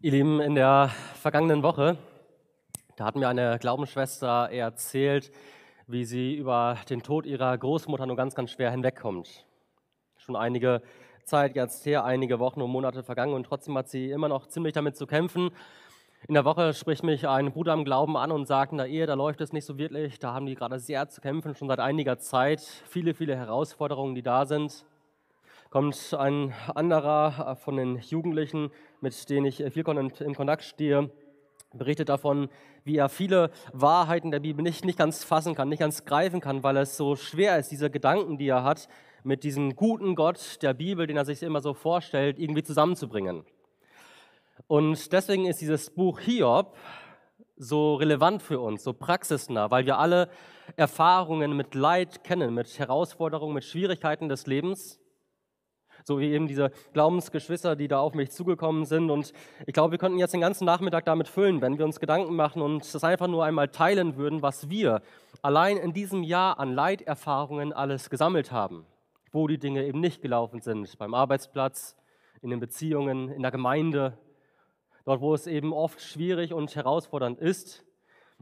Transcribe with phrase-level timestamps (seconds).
[0.00, 1.98] Ihr Lieben, in der vergangenen Woche,
[2.94, 5.32] da hat mir eine Glaubensschwester erzählt,
[5.88, 9.44] wie sie über den Tod ihrer Großmutter nur ganz, ganz schwer hinwegkommt.
[10.16, 10.82] Schon einige
[11.24, 14.72] Zeit jetzt her, einige Wochen und Monate vergangen und trotzdem hat sie immer noch ziemlich
[14.72, 15.50] damit zu kämpfen.
[16.28, 19.14] In der Woche spricht mich ein Bruder am Glauben an und sagt, der Ehe, da
[19.14, 22.18] läuft es nicht so wirklich, da haben die gerade sehr zu kämpfen, schon seit einiger
[22.18, 24.84] Zeit, viele, viele Herausforderungen, die da sind
[25.70, 31.10] kommt ein anderer von den Jugendlichen, mit denen ich viel im Kontakt stehe,
[31.72, 32.48] berichtet davon,
[32.84, 36.62] wie er viele Wahrheiten der Bibel nicht, nicht ganz fassen kann, nicht ganz greifen kann,
[36.62, 38.88] weil es so schwer ist, diese Gedanken, die er hat,
[39.24, 43.44] mit diesem guten Gott der Bibel, den er sich immer so vorstellt, irgendwie zusammenzubringen.
[44.66, 46.76] Und deswegen ist dieses Buch Hiob
[47.56, 50.28] so relevant für uns, so praxisnah, weil wir alle
[50.76, 55.00] Erfahrungen mit Leid kennen, mit Herausforderungen, mit Schwierigkeiten des Lebens
[56.04, 59.10] so wie eben diese Glaubensgeschwister, die da auf mich zugekommen sind.
[59.10, 59.32] Und
[59.66, 62.62] ich glaube, wir könnten jetzt den ganzen Nachmittag damit füllen, wenn wir uns Gedanken machen
[62.62, 65.02] und das einfach nur einmal teilen würden, was wir
[65.42, 68.86] allein in diesem Jahr an Leiterfahrungen alles gesammelt haben,
[69.32, 71.96] wo die Dinge eben nicht gelaufen sind, beim Arbeitsplatz,
[72.42, 74.16] in den Beziehungen, in der Gemeinde,
[75.04, 77.84] dort, wo es eben oft schwierig und herausfordernd ist.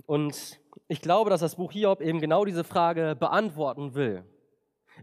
[0.04, 4.24] Und ich glaube, dass das Buch Hiob eben genau diese Frage beantworten will.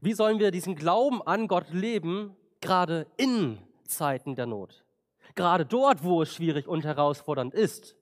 [0.01, 4.83] Wie sollen wir diesen Glauben an Gott leben, gerade in Zeiten der Not.
[5.36, 7.95] Gerade dort, wo es schwierig und herausfordernd ist,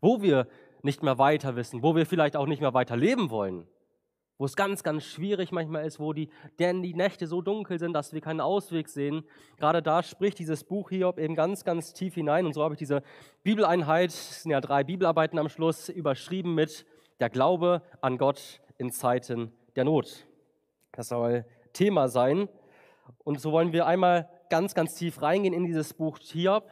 [0.00, 0.46] wo wir
[0.82, 3.66] nicht mehr weiter wissen, wo wir vielleicht auch nicht mehr weiter leben wollen,
[4.38, 7.92] wo es ganz, ganz schwierig manchmal ist, wo die, denn die Nächte so dunkel sind,
[7.92, 9.24] dass wir keinen Ausweg sehen.
[9.58, 12.46] Gerade da spricht dieses Buch Hiob eben ganz, ganz tief hinein.
[12.46, 13.02] Und so habe ich diese
[13.42, 16.86] Bibeleinheit, es sind ja drei Bibelarbeiten am Schluss, überschrieben mit
[17.20, 20.26] der Glaube an Gott in Zeiten der Not.
[20.92, 22.48] Das soll Thema sein.
[23.24, 26.70] Und so wollen wir einmal ganz, ganz tief reingehen in dieses Buch Hiob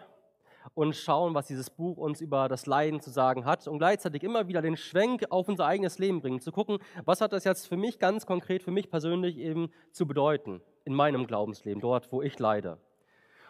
[0.75, 4.49] und schauen, was dieses Buch uns über das Leiden zu sagen hat und gleichzeitig immer
[4.49, 7.77] wieder den Schwenk auf unser eigenes Leben bringen, zu gucken, was hat das jetzt für
[7.77, 12.39] mich ganz konkret, für mich persönlich eben zu bedeuten in meinem Glaubensleben, dort, wo ich
[12.39, 12.79] leide.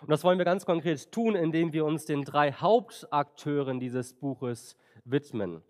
[0.00, 4.76] Und das wollen wir ganz konkret tun, indem wir uns den drei Hauptakteuren dieses Buches
[5.04, 5.62] widmen.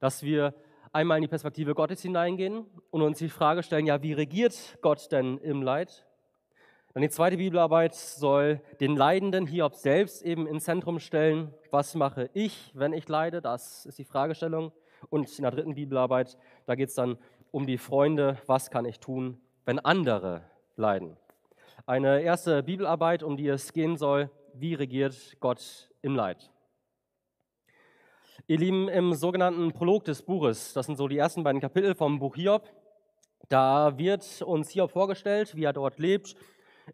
[0.00, 0.54] Dass wir
[0.92, 5.12] einmal in die Perspektive Gottes hineingehen und uns die Frage stellen, ja, wie regiert Gott
[5.12, 6.06] denn im Leid?
[6.94, 11.52] Dann die zweite Bibelarbeit soll den Leidenden Hiob selbst eben ins Zentrum stellen.
[11.72, 13.42] Was mache ich, wenn ich leide?
[13.42, 14.70] Das ist die Fragestellung.
[15.10, 17.18] Und in der dritten Bibelarbeit, da geht es dann
[17.50, 18.38] um die Freunde.
[18.46, 20.42] Was kann ich tun, wenn andere
[20.76, 21.16] leiden?
[21.84, 24.30] Eine erste Bibelarbeit, um die es gehen soll.
[24.52, 26.48] Wie regiert Gott im Leid?
[28.46, 32.20] Ihr Lieben, im sogenannten Prolog des Buches, das sind so die ersten beiden Kapitel vom
[32.20, 32.68] Buch Hiob,
[33.48, 36.36] da wird uns Hiob vorgestellt, wie er dort lebt,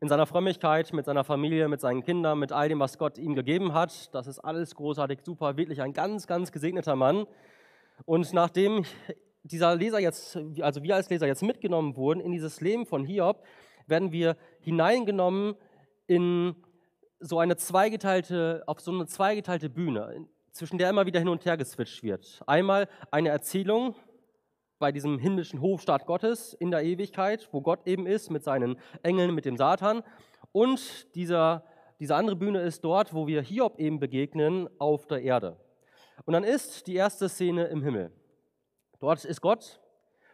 [0.00, 3.34] in seiner Frömmigkeit, mit seiner Familie, mit seinen Kindern, mit all dem, was Gott ihm
[3.34, 4.14] gegeben hat.
[4.14, 7.26] Das ist alles großartig, super, wirklich ein ganz, ganz gesegneter Mann.
[8.04, 8.84] Und nachdem
[9.42, 13.42] dieser Leser jetzt, also wir als Leser jetzt mitgenommen wurden in dieses Leben von Hiob,
[13.86, 15.54] werden wir hineingenommen
[16.06, 16.54] in
[17.18, 21.56] so eine zweigeteilte, auf so eine zweigeteilte Bühne, zwischen der immer wieder hin und her
[21.56, 22.40] geswitcht wird.
[22.46, 23.94] Einmal eine Erzählung
[24.80, 29.34] bei diesem himmlischen Hofstaat Gottes in der Ewigkeit, wo Gott eben ist mit seinen Engeln,
[29.34, 30.02] mit dem Satan.
[30.52, 31.64] Und dieser,
[32.00, 35.56] diese andere Bühne ist dort, wo wir Hiob eben begegnen, auf der Erde.
[36.24, 38.10] Und dann ist die erste Szene im Himmel.
[38.98, 39.80] Dort ist Gott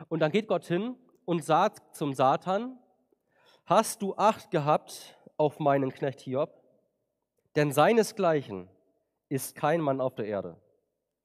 [0.09, 2.79] und dann geht Gott hin und sagt zum Satan,
[3.65, 6.63] hast du Acht gehabt auf meinen Knecht Hiob?
[7.57, 8.69] Denn seinesgleichen
[9.29, 10.57] ist kein Mann auf der Erde.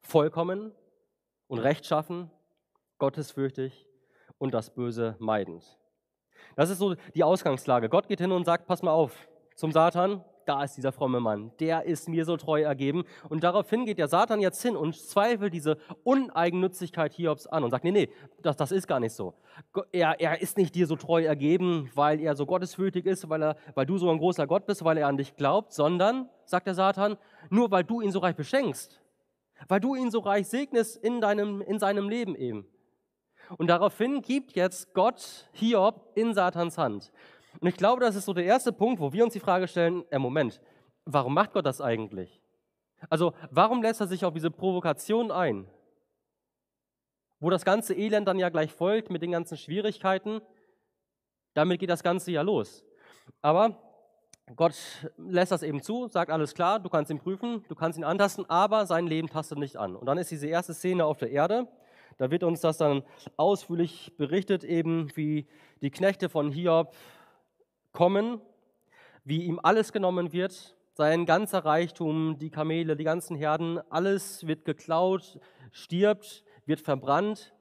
[0.02, 0.72] Vollkommen
[1.48, 2.32] und rechtschaffen
[3.02, 3.88] gottesfürchtig
[4.38, 5.64] und das Böse meidend.
[6.56, 7.90] Das ist so die Ausgangslage.
[7.90, 11.52] Gott geht hin und sagt, pass mal auf, zum Satan, da ist dieser fromme Mann,
[11.60, 13.06] der ist mir so treu ergeben.
[13.30, 17.84] Und daraufhin geht der Satan jetzt hin und zweifelt diese Uneigennützigkeit Hiobs an und sagt,
[17.84, 18.10] nee, nee,
[18.44, 19.34] das, das ist gar nicht so.
[19.92, 23.56] Er, er ist nicht dir so treu ergeben, weil er so gottesfürchtig ist, weil, er,
[23.74, 26.76] weil du so ein großer Gott bist, weil er an dich glaubt, sondern, sagt der
[26.76, 27.18] Satan,
[27.50, 29.02] nur weil du ihn so reich beschenkst,
[29.68, 32.68] weil du ihn so reich segnest in, deinem, in seinem Leben eben.
[33.58, 37.12] Und daraufhin gibt jetzt Gott Hiob in Satans Hand.
[37.60, 40.04] Und ich glaube, das ist so der erste Punkt, wo wir uns die Frage stellen,
[40.10, 40.62] äh, Moment,
[41.06, 42.42] warum macht Gott das eigentlich?
[43.10, 45.68] Also warum lässt er sich auf diese Provokation ein?
[47.40, 50.42] Wo das ganze Elend dann ja gleich folgt mit den ganzen Schwierigkeiten,
[51.54, 52.86] damit geht das Ganze ja los.
[53.42, 53.78] Aber
[54.56, 54.76] Gott
[55.18, 58.50] lässt das eben zu, sagt alles klar, du kannst ihn prüfen, du kannst ihn antasten,
[58.50, 59.96] aber sein Leben tastet nicht an.
[59.96, 61.68] Und dann ist diese erste Szene auf der Erde
[62.22, 63.02] da wird uns das dann
[63.36, 65.48] ausführlich berichtet, eben wie
[65.82, 66.94] die Knechte von Hiob
[67.94, 68.40] kommen,
[69.24, 74.66] wie ihm alles genommen wird, sein ganzer Reichtum, die Kamele, die ganzen Herden, alles wird
[74.66, 75.40] geklaut,
[75.72, 77.56] stirbt, wird verbrannt.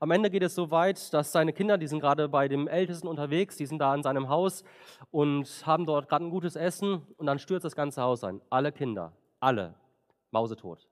[0.00, 3.08] Am Ende geht es so weit, dass seine Kinder, die sind gerade bei dem Ältesten
[3.08, 4.64] unterwegs, die sind da in seinem Haus
[5.10, 8.40] und haben dort gerade ein gutes Essen und dann stürzt das ganze Haus ein.
[8.48, 9.74] Alle Kinder, alle,
[10.30, 10.87] mausetot.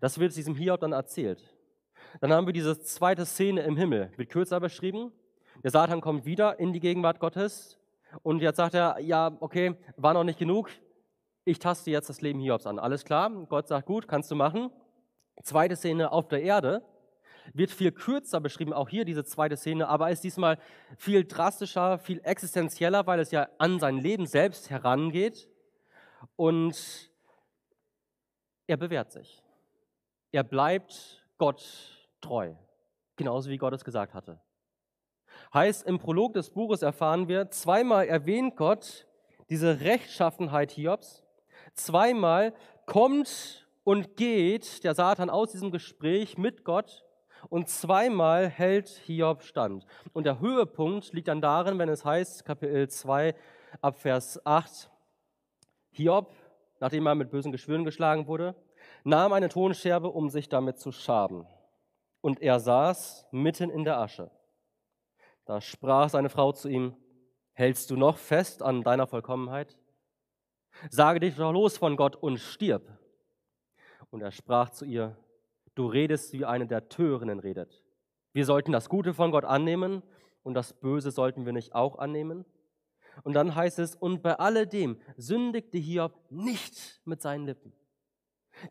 [0.00, 1.42] Das wird diesem Hiob dann erzählt.
[2.20, 5.12] Dann haben wir diese zweite Szene im Himmel, wird kürzer beschrieben.
[5.62, 7.78] Der Satan kommt wieder in die Gegenwart Gottes
[8.22, 10.70] und jetzt sagt er, ja, okay, war noch nicht genug,
[11.44, 12.78] ich taste jetzt das Leben Hiobs an.
[12.78, 14.70] Alles klar, Gott sagt, gut, kannst du machen.
[15.42, 16.82] Zweite Szene auf der Erde
[17.52, 20.58] wird viel kürzer beschrieben, auch hier diese zweite Szene, aber ist diesmal
[20.96, 25.48] viel drastischer, viel existenzieller, weil es ja an sein Leben selbst herangeht
[26.36, 27.10] und
[28.68, 29.41] er bewährt sich.
[30.32, 31.62] Er bleibt Gott
[32.22, 32.54] treu,
[33.16, 34.40] genauso wie Gott es gesagt hatte.
[35.52, 39.06] Heißt, im Prolog des Buches erfahren wir, zweimal erwähnt Gott
[39.50, 41.22] diese Rechtschaffenheit Hiobs,
[41.74, 42.54] zweimal
[42.86, 47.04] kommt und geht der Satan aus diesem Gespräch mit Gott
[47.50, 49.84] und zweimal hält Hiob stand.
[50.12, 53.34] Und der Höhepunkt liegt dann darin, wenn es heißt, Kapitel 2
[53.80, 54.90] ab Vers 8,
[55.90, 56.32] Hiob,
[56.80, 58.54] nachdem er mit bösen Geschwüren geschlagen wurde,
[59.04, 61.46] nahm eine Tonscherbe, um sich damit zu schaben.
[62.20, 64.30] Und er saß mitten in der Asche.
[65.44, 66.96] Da sprach seine Frau zu ihm,
[67.52, 69.76] hältst du noch fest an deiner Vollkommenheit?
[70.90, 72.82] Sage dich doch los von Gott und stirb.
[74.10, 75.16] Und er sprach zu ihr,
[75.74, 77.82] du redest wie eine der Törinnen redet.
[78.32, 80.02] Wir sollten das Gute von Gott annehmen
[80.42, 82.44] und das Böse sollten wir nicht auch annehmen.
[83.24, 87.72] Und dann heißt es, und bei alledem sündigte Hiob nicht mit seinen Lippen.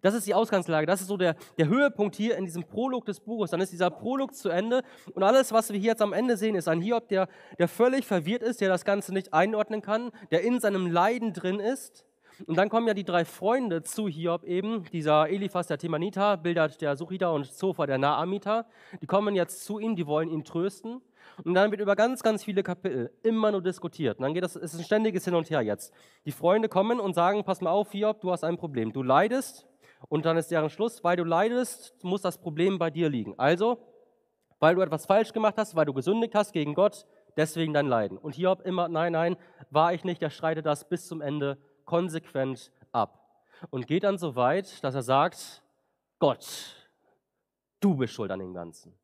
[0.02, 3.20] Das ist die Ausgangslage, das ist so der, der Höhepunkt hier in diesem Prolog des
[3.20, 3.52] Buches.
[3.52, 4.84] Dann ist dieser Prolog zu Ende
[5.14, 7.28] und alles, was wir hier jetzt am Ende sehen, ist ein Hiob, der,
[7.58, 11.60] der völlig verwirrt ist, der das Ganze nicht einordnen kann, der in seinem Leiden drin
[11.60, 12.06] ist.
[12.48, 16.82] Und dann kommen ja die drei Freunde zu Hiob eben, dieser Eliphas der Themaniter, Bildert
[16.82, 18.66] der Suchita und Zophar der Naamiter.
[19.02, 21.02] Die kommen jetzt zu ihm, die wollen ihn trösten.
[21.44, 24.18] Und dann wird über ganz, ganz viele Kapitel immer nur diskutiert.
[24.18, 25.94] Und dann geht das, es ist ein ständiges Hin und Her jetzt.
[26.26, 28.92] Die Freunde kommen und sagen, pass mal auf, Hiob, du hast ein Problem.
[28.92, 29.68] Du leidest,
[30.10, 33.38] und dann ist deren Schluss, weil du leidest, muss das Problem bei dir liegen.
[33.38, 33.78] Also,
[34.60, 37.06] weil du etwas falsch gemacht hast, weil du gesündigt hast gegen Gott,
[37.38, 38.18] deswegen dein Leiden.
[38.18, 39.38] Und Hiob immer, nein, nein,
[39.70, 43.20] war ich nicht, der streitet das bis zum Ende konsequent ab.
[43.70, 45.62] Und geht dann so weit, dass er sagt,
[46.20, 46.76] Gott,
[47.80, 48.98] du bist schuld an dem Ganzen.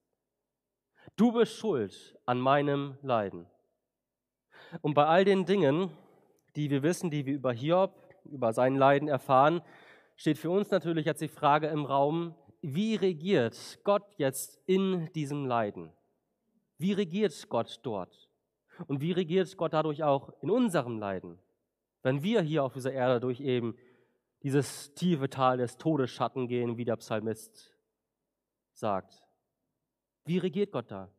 [1.15, 3.47] Du bist schuld an meinem Leiden.
[4.81, 5.91] Und bei all den Dingen,
[6.55, 7.93] die wir wissen, die wir über Hiob,
[8.25, 9.61] über sein Leiden erfahren,
[10.17, 15.45] steht für uns natürlich jetzt die Frage im Raum, wie regiert Gott jetzt in diesem
[15.45, 15.93] Leiden?
[16.77, 18.29] Wie regiert Gott dort?
[18.87, 21.39] Und wie regiert Gott dadurch auch in unserem Leiden?
[22.03, 23.75] Wenn wir hier auf dieser Erde durch eben
[24.43, 27.73] dieses tiefe Tal des Todesschatten gehen, wie der Psalmist
[28.73, 29.23] sagt.
[30.25, 31.11] Wie regiert Gott da?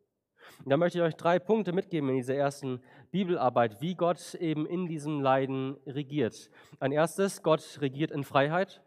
[0.65, 2.81] Und da möchte ich euch drei Punkte mitgeben in dieser ersten
[3.11, 6.51] Bibelarbeit, wie Gott eben in diesem Leiden regiert.
[6.79, 8.83] Ein erstes, Gott regiert in Freiheit.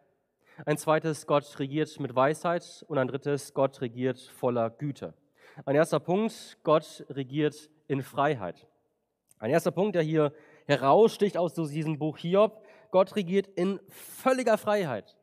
[0.66, 2.86] Ein zweites, Gott regiert mit Weisheit.
[2.88, 5.14] Und ein drittes, Gott regiert voller Güte.
[5.66, 8.68] Ein erster Punkt, Gott regiert in Freiheit.
[9.40, 10.34] Ein erster Punkt, der hier
[10.68, 15.18] heraussticht aus diesem Buch Hiob, Gott regiert in völliger Freiheit.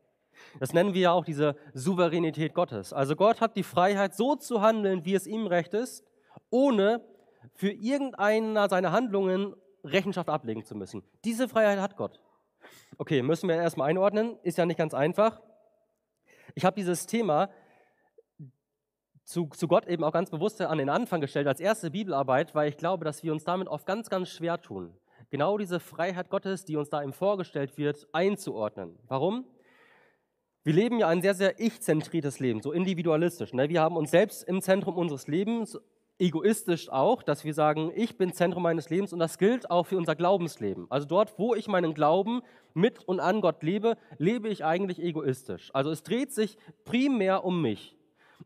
[0.58, 2.92] Das nennen wir ja auch diese Souveränität Gottes.
[2.92, 6.04] Also Gott hat die Freiheit, so zu handeln, wie es ihm recht ist,
[6.50, 7.04] ohne
[7.54, 11.02] für irgendeiner seiner Handlungen Rechenschaft ablegen zu müssen.
[11.24, 12.20] Diese Freiheit hat Gott.
[12.96, 15.40] Okay, müssen wir erstmal einordnen, ist ja nicht ganz einfach.
[16.54, 17.50] Ich habe dieses Thema
[19.24, 22.70] zu, zu Gott eben auch ganz bewusst an den Anfang gestellt als erste Bibelarbeit, weil
[22.70, 24.96] ich glaube, dass wir uns damit oft ganz, ganz schwer tun.
[25.30, 28.98] Genau diese Freiheit Gottes, die uns da eben vorgestellt wird, einzuordnen.
[29.06, 29.44] Warum?
[30.64, 33.52] Wir leben ja ein sehr, sehr ich-zentriertes Leben, so individualistisch.
[33.52, 33.68] Ne?
[33.68, 35.78] Wir haben uns selbst im Zentrum unseres Lebens
[36.18, 39.96] egoistisch auch, dass wir sagen, ich bin Zentrum meines Lebens und das gilt auch für
[39.96, 40.86] unser Glaubensleben.
[40.90, 42.42] Also dort, wo ich meinen Glauben
[42.74, 45.70] mit und an Gott lebe, lebe ich eigentlich egoistisch.
[45.74, 47.96] Also es dreht sich primär um mich.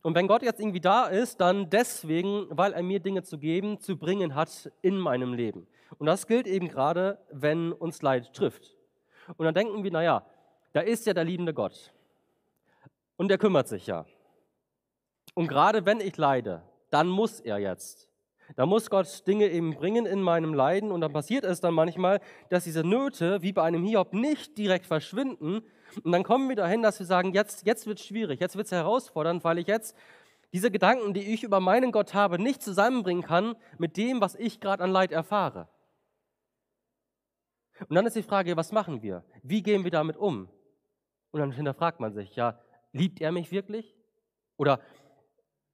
[0.03, 3.79] Und wenn Gott jetzt irgendwie da ist, dann deswegen, weil er mir Dinge zu geben,
[3.81, 5.67] zu bringen hat in meinem Leben.
[5.99, 8.77] Und das gilt eben gerade, wenn uns Leid trifft.
[9.37, 10.27] Und dann denken wir, naja,
[10.73, 11.93] da ist ja der liebende Gott.
[13.17, 14.07] Und der kümmert sich ja.
[15.35, 18.09] Und gerade wenn ich leide, dann muss er jetzt.
[18.57, 22.21] Da muss Gott Dinge eben bringen in meinem Leiden und dann passiert es dann manchmal,
[22.51, 25.63] dass diese Nöte wie bei einem Hiob nicht direkt verschwinden
[26.05, 28.67] und dann kommen wir dahin, dass wir sagen, jetzt, jetzt wird es schwierig, jetzt wird
[28.67, 29.97] es herausfordernd, weil ich jetzt
[30.53, 34.61] diese Gedanken, die ich über meinen Gott habe, nicht zusammenbringen kann mit dem, was ich
[34.61, 35.69] gerade an Leid erfahre.
[37.89, 39.25] Und dann ist die Frage, was machen wir?
[39.43, 40.49] Wie gehen wir damit um?
[41.31, 42.61] Und dann hinterfragt man sich, ja,
[42.93, 43.97] liebt er mich wirklich?
[44.57, 44.81] Oder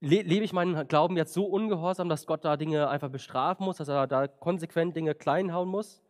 [0.01, 3.79] le lebe ich meinen Glauben jetzt so ungehorsam, dass Gott da Dinge einfach bestrafen muss,
[3.79, 6.03] dass er da konsequent Dinge kleinhauen muss?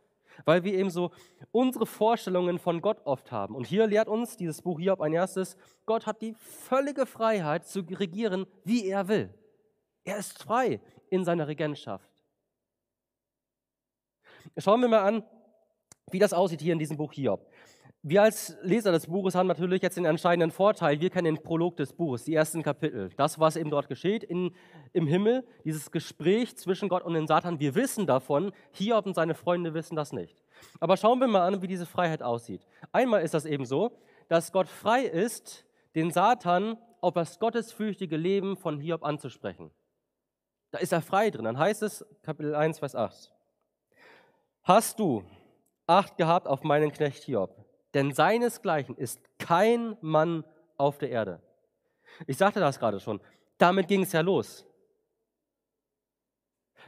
[0.44, 1.10] Weil wir eben so
[1.50, 3.56] unsere Vorstellungen von Gott oft haben.
[3.56, 7.80] Und hier lehrt uns dieses Buch Hiob ein erstes, Gott hat die völlige Freiheit zu
[7.80, 9.34] regieren, wie er will.
[10.04, 10.80] Er ist frei
[11.10, 12.08] in seiner Regentschaft.
[14.56, 15.24] Schauen wir mal an,
[16.10, 17.46] wie das aussieht hier in diesem Buch Hiob.
[18.02, 21.76] Wir als Leser des Buches haben natürlich jetzt den entscheidenden Vorteil, wir kennen den Prolog
[21.76, 23.10] des Buches, die ersten Kapitel.
[23.16, 24.54] Das, was eben dort geschieht in,
[24.92, 29.34] im Himmel, dieses Gespräch zwischen Gott und den Satan, wir wissen davon, Hiob und seine
[29.34, 30.44] Freunde wissen das nicht.
[30.78, 32.64] Aber schauen wir mal an, wie diese Freiheit aussieht.
[32.92, 33.90] Einmal ist das eben so,
[34.28, 39.72] dass Gott frei ist, den Satan auf das gottesfürchtige Leben von Hiob anzusprechen.
[40.70, 41.44] Da ist er frei drin.
[41.44, 43.32] Dann heißt es, Kapitel 1, Vers 8.
[44.62, 45.24] Hast du
[45.88, 47.64] Acht gehabt auf meinen Knecht Hiob?
[47.94, 50.44] Denn seinesgleichen ist kein Mann
[50.76, 51.40] auf der Erde.
[52.26, 53.20] Ich sagte das gerade schon.
[53.58, 54.64] Damit ging es ja los.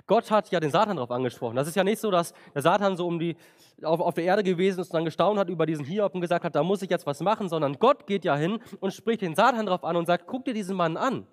[0.06, 1.56] Gott hat ja den Satan darauf angesprochen.
[1.56, 3.36] Das ist ja nicht so, dass der Satan so um die,
[3.82, 6.44] auf, auf der Erde gewesen ist und dann gestaunt hat über diesen Hiob und gesagt
[6.44, 9.34] hat, da muss ich jetzt was machen, sondern Gott geht ja hin und spricht den
[9.34, 11.26] Satan darauf an und sagt, guck dir diesen Mann an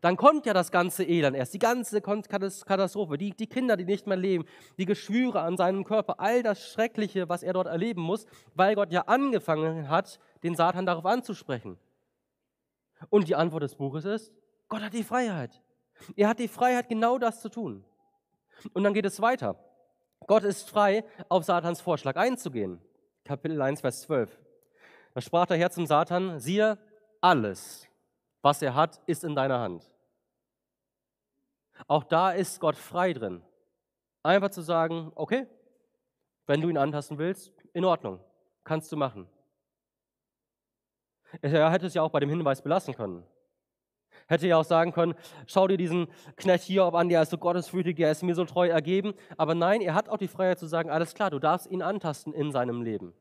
[0.00, 4.06] dann kommt ja das ganze Elend erst, die ganze Katastrophe, die, die Kinder, die nicht
[4.06, 4.44] mehr leben,
[4.78, 8.92] die Geschwüre an seinem Körper, all das Schreckliche, was er dort erleben muss, weil Gott
[8.92, 11.78] ja angefangen hat, den Satan darauf anzusprechen.
[13.10, 14.32] Und die Antwort des Buches ist,
[14.68, 15.62] Gott hat die Freiheit.
[16.16, 17.84] Er hat die Freiheit, genau das zu tun.
[18.72, 19.56] Und dann geht es weiter.
[20.26, 22.80] Gott ist frei, auf Satans Vorschlag einzugehen.
[23.24, 24.38] Kapitel 1, Vers 12.
[25.14, 26.78] Da sprach der Herr zum Satan, siehe,
[27.20, 27.86] alles,
[28.44, 29.90] was er hat, ist in deiner Hand.
[31.88, 33.42] Auch da ist Gott frei drin.
[34.22, 35.46] Einfach zu sagen, okay,
[36.46, 38.20] wenn du ihn antasten willst, in Ordnung,
[38.62, 39.26] kannst du machen.
[41.40, 43.24] Er hätte es ja auch bei dem Hinweis belassen können.
[44.28, 45.14] Hätte ja auch sagen können,
[45.46, 48.68] schau dir diesen Knecht hier an, der ist so gottesfürchtig, der ist mir so treu
[48.68, 49.14] ergeben.
[49.38, 52.34] Aber nein, er hat auch die Freiheit zu sagen, alles klar, du darfst ihn antasten
[52.34, 53.14] in seinem Leben.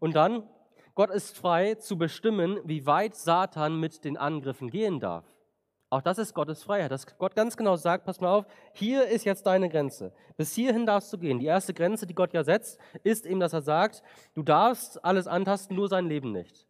[0.00, 0.48] Und dann
[0.94, 5.24] Gott ist frei zu bestimmen, wie weit Satan mit den Angriffen gehen darf.
[5.90, 9.24] Auch das ist Gottes Freiheit, dass Gott ganz genau sagt, pass mal auf, hier ist
[9.24, 10.12] jetzt deine Grenze.
[10.36, 11.38] Bis hierhin darfst du gehen.
[11.38, 14.02] Die erste Grenze, die Gott ja setzt, ist eben, dass er sagt,
[14.34, 16.66] du darfst alles antasten, nur sein Leben nicht.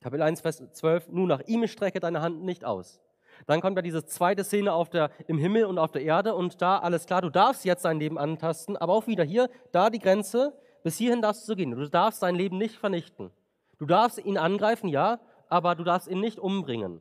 [0.00, 3.00] Kapitel 1, Vers 12, nur nach ihm strecke deine Hand nicht aus.
[3.46, 6.62] Dann kommt ja diese zweite Szene auf der, im Himmel und auf der Erde und
[6.62, 9.98] da alles klar, du darfst jetzt sein Leben antasten, aber auch wieder hier, da die
[9.98, 11.70] Grenze, bis hierhin darfst du gehen.
[11.70, 13.30] Du darfst sein Leben nicht vernichten.
[13.78, 17.00] Du darfst ihn angreifen, ja, aber du darfst ihn nicht umbringen.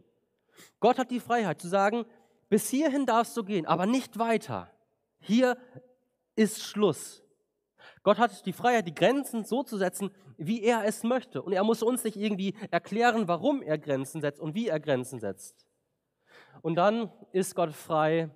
[0.80, 2.06] Gott hat die Freiheit zu sagen,
[2.50, 4.72] bis hierhin darfst du gehen, aber nicht weiter.
[5.20, 5.58] Hier
[6.36, 7.24] ist Schluss.
[8.04, 11.42] Gott hat die Freiheit, die Grenzen so zu setzen, wie er es möchte.
[11.42, 15.20] Und er muss uns nicht irgendwie erklären, warum er Grenzen setzt und wie er Grenzen
[15.20, 15.68] setzt.
[16.62, 18.30] Und dann ist Gott frei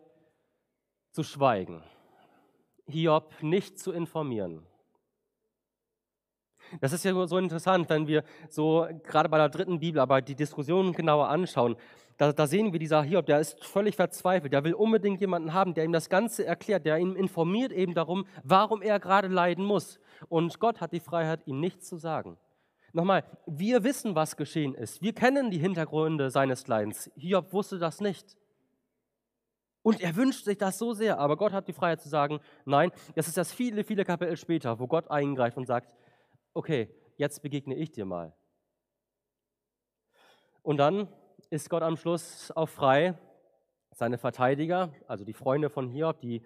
[1.11, 1.83] zu schweigen,
[2.87, 4.65] Hiob nicht zu informieren.
[6.81, 10.93] Das ist ja so interessant, wenn wir so gerade bei der dritten Bibelarbeit die Diskussionen
[10.93, 11.75] genauer anschauen.
[12.17, 14.53] Da, da, sehen wir dieser Hiob, der ist völlig verzweifelt.
[14.53, 18.25] Der will unbedingt jemanden haben, der ihm das Ganze erklärt, der ihn informiert eben darum,
[18.43, 19.99] warum er gerade leiden muss.
[20.29, 22.37] Und Gott hat die Freiheit, ihm nichts zu sagen.
[22.91, 25.01] Nochmal, wir wissen, was geschehen ist.
[25.01, 27.11] Wir kennen die Hintergründe seines Leidens.
[27.15, 28.37] Hiob wusste das nicht.
[29.81, 32.91] Und er wünscht sich das so sehr, aber Gott hat die Freiheit zu sagen, nein,
[33.15, 35.93] das ist erst viele, viele Kapitel später, wo Gott eingreift und sagt,
[36.53, 38.33] okay, jetzt begegne ich dir mal.
[40.61, 41.07] Und dann
[41.49, 43.17] ist Gott am Schluss auch frei,
[43.91, 46.41] seine Verteidiger, also die Freunde von Hiob, die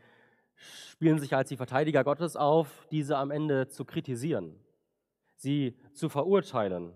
[0.56, 4.60] spielen sich als die Verteidiger Gottes auf, diese am Ende zu kritisieren,
[5.36, 6.94] sie zu verurteilen.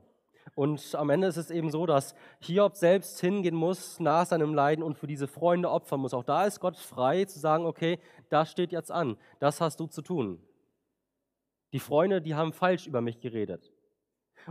[0.56, 4.84] Und am Ende ist es eben so, dass Hiob selbst hingehen muss nach seinem Leiden
[4.84, 6.14] und für diese Freunde opfern muss.
[6.14, 8.00] Auch da ist Gott frei zu sagen, okay,
[8.30, 10.42] das steht jetzt an, das hast du zu tun.
[11.74, 13.72] Die Freunde, die haben falsch über mich geredet.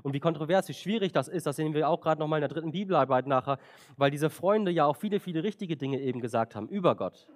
[0.03, 2.49] Und wie kontrovers, wie schwierig das ist, das sehen wir auch gerade nochmal in der
[2.49, 3.59] dritten Bibelarbeit nachher,
[3.97, 7.29] weil diese Freunde ja auch viele, viele richtige Dinge eben gesagt haben über Gott.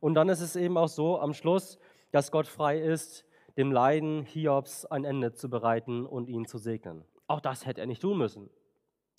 [0.00, 1.78] Und dann ist es eben auch so am Schluss,
[2.10, 3.24] dass Gott frei ist,
[3.56, 7.04] dem Leiden Hiobs ein Ende zu bereiten und ihn zu segnen.
[7.26, 8.50] Auch das hätte er nicht tun müssen.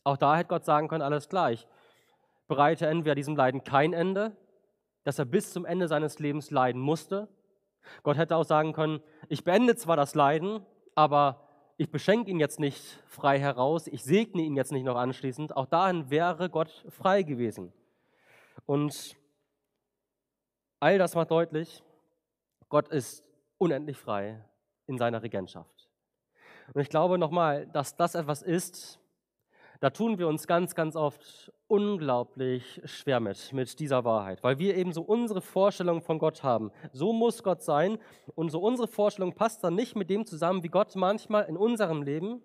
[0.04, 1.68] Auch da hätte Gott sagen können, alles gleich.
[2.48, 4.36] Bereite entweder diesem Leiden kein Ende,
[5.04, 7.28] dass er bis zum Ende seines Lebens leiden musste,
[8.04, 10.66] Gott hätte auch sagen können, ich beende zwar das Leiden,
[10.96, 11.42] aber
[11.78, 15.56] ich beschenke ihn jetzt nicht frei heraus, ich segne ihn jetzt nicht noch anschließend.
[15.56, 17.74] Auch dahin wäre Gott frei gewesen.
[18.66, 19.18] Und
[20.80, 21.84] all das macht deutlich,
[22.70, 23.24] Gott ist
[23.58, 24.44] unendlich frei
[24.88, 25.90] in seiner Regentschaft.
[26.74, 29.00] Und ich glaube nochmal, dass das etwas ist,
[29.80, 34.76] da tun wir uns ganz, ganz oft unglaublich schwer mit, mit dieser Wahrheit, weil wir
[34.76, 36.72] eben so unsere Vorstellung von Gott haben.
[36.94, 37.98] So muss Gott sein
[38.36, 42.04] und so unsere Vorstellung passt dann nicht mit dem zusammen, wie Gott manchmal in unserem
[42.04, 42.42] Leben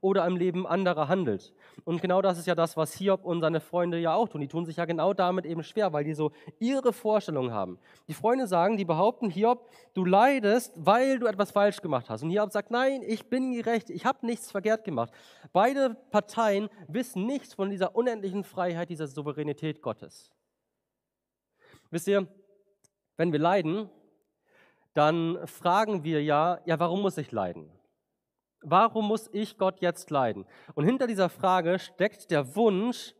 [0.00, 1.52] oder im Leben anderer handelt.
[1.84, 4.40] Und genau das ist ja das, was Hiob und seine Freunde ja auch tun.
[4.40, 7.78] Die tun sich ja genau damit eben schwer, weil die so ihre Vorstellungen haben.
[8.08, 12.22] Die Freunde sagen, die behaupten, Hiob, du leidest, weil du etwas falsch gemacht hast.
[12.22, 15.12] Und Hiob sagt, nein, ich bin gerecht, ich habe nichts verkehrt gemacht.
[15.52, 20.30] Beide Parteien wissen nichts von dieser unendlichen Freiheit, dieser Souveränität Gottes.
[21.90, 22.26] Wisst ihr,
[23.16, 23.88] wenn wir leiden,
[24.94, 27.70] dann fragen wir ja, ja, warum muss ich leiden?
[28.64, 30.46] Warum muss ich Gott jetzt leiden?
[30.74, 33.14] Und hinter dieser Frage steckt der Wunsch,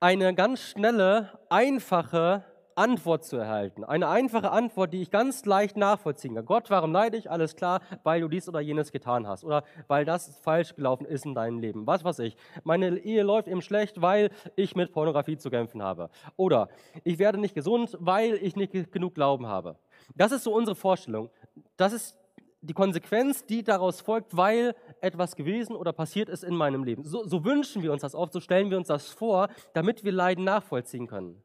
[0.00, 2.44] eine ganz schnelle, einfache
[2.76, 3.84] Antwort zu erhalten.
[3.84, 6.44] Eine einfache Antwort, die ich ganz leicht nachvollziehen kann.
[6.44, 7.30] Gott, warum leide ich?
[7.30, 9.44] Alles klar, weil du dies oder jenes getan hast.
[9.44, 11.86] Oder weil das falsch gelaufen ist in deinem Leben.
[11.86, 12.36] Was weiß ich.
[12.64, 16.10] Meine Ehe läuft eben schlecht, weil ich mit Pornografie zu kämpfen habe.
[16.36, 16.68] Oder
[17.04, 19.76] ich werde nicht gesund, weil ich nicht genug Glauben habe.
[20.16, 21.30] Das ist so unsere Vorstellung.
[21.76, 22.18] Das ist
[22.64, 27.04] die Konsequenz, die daraus folgt, weil etwas gewesen oder passiert ist in meinem Leben.
[27.04, 30.12] So, so, wünschen wir uns das oft, so stellen wir uns das vor, damit wir
[30.12, 31.42] Leiden nachvollziehen können.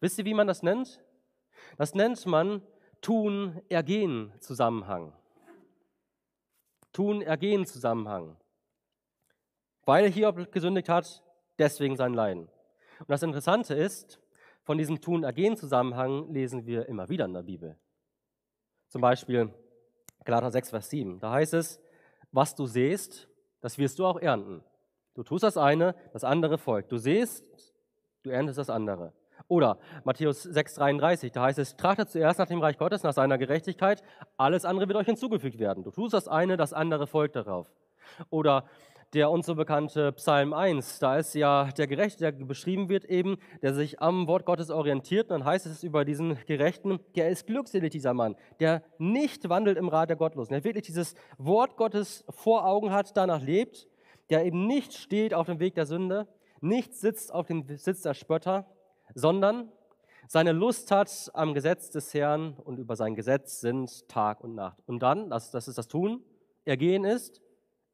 [0.00, 1.02] Wisst ihr, wie man das nennt?
[1.76, 2.62] Das nennt man
[3.00, 5.12] Tun-Ergehen-Zusammenhang.
[6.92, 8.36] Tun-Ergehen-Zusammenhang.
[9.84, 11.22] Weil Hiob gesündigt hat,
[11.58, 12.48] deswegen sein Leiden.
[13.00, 14.20] Und das Interessante ist,
[14.62, 17.76] von diesem Tun-Ergehen-Zusammenhang lesen wir immer wieder in der Bibel.
[18.88, 19.52] Zum Beispiel
[20.24, 21.20] Galater 6, Vers 7.
[21.20, 21.80] Da heißt es,
[22.32, 23.28] was du siehst,
[23.60, 24.62] das wirst du auch ernten.
[25.14, 26.92] Du tust das eine, das andere folgt.
[26.92, 27.44] Du siehst,
[28.22, 29.12] du erntest das andere.
[29.48, 33.38] Oder Matthäus 6, 33, da heißt es, trachtet zuerst nach dem Reich Gottes, nach seiner
[33.38, 34.02] Gerechtigkeit,
[34.36, 35.82] alles andere wird euch hinzugefügt werden.
[35.82, 37.72] Du tust das eine, das andere folgt darauf.
[38.28, 38.64] Oder
[39.14, 41.00] der uns so bekannte Psalm 1.
[41.00, 45.30] Da ist ja der Gerechte, der beschrieben wird eben, der sich am Wort Gottes orientiert.
[45.30, 49.78] Und dann heißt es über diesen Gerechten, der ist glückselig, dieser Mann, der nicht wandelt
[49.78, 53.88] im Rat der Gottlosen, der wirklich dieses Wort Gottes vor Augen hat, danach lebt,
[54.30, 56.28] der eben nicht steht auf dem Weg der Sünde,
[56.60, 58.66] nicht sitzt auf dem Sitz der Spötter,
[59.14, 59.72] sondern
[60.28, 64.78] seine Lust hat am Gesetz des Herrn und über sein Gesetz sind Tag und Nacht.
[64.86, 66.22] Und dann, das, das ist das Tun,
[66.64, 67.40] Ergehen ist,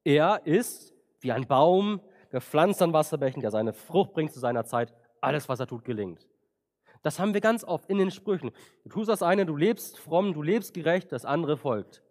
[0.04, 0.95] er ist
[1.26, 4.94] wie ein Baum, gepflanzt an Wasserbächen, der seine Frucht bringt zu seiner Zeit.
[5.20, 6.28] Alles, was er tut, gelingt.
[7.02, 8.52] Das haben wir ganz oft in den Sprüchen.
[8.84, 12.02] Du tust das eine, du lebst fromm, du lebst gerecht, das andere folgt.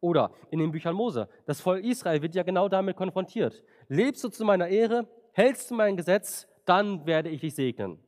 [0.00, 1.28] Oder in den Büchern Mose.
[1.44, 3.62] Das Volk Israel wird ja genau damit konfrontiert.
[3.88, 7.98] Lebst du zu meiner Ehre, hältst du mein Gesetz, dann werde ich dich segnen.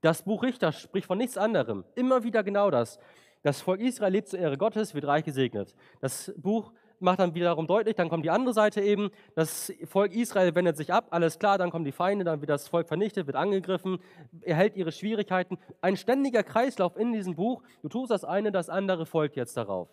[0.00, 1.84] Das Buch Richter spricht von nichts anderem.
[1.96, 2.98] Immer wieder genau das.
[3.42, 5.74] Das Volk Israel lebt zur Ehre Gottes, wird reich gesegnet.
[6.00, 10.54] Das Buch macht dann wiederum deutlich, dann kommt die andere Seite eben, das Volk Israel
[10.54, 13.36] wendet sich ab, alles klar, dann kommen die Feinde, dann wird das Volk vernichtet, wird
[13.36, 13.98] angegriffen,
[14.42, 15.58] erhält ihre Schwierigkeiten.
[15.80, 19.88] Ein ständiger Kreislauf in diesem Buch, du tust das eine, das andere folgt jetzt darauf.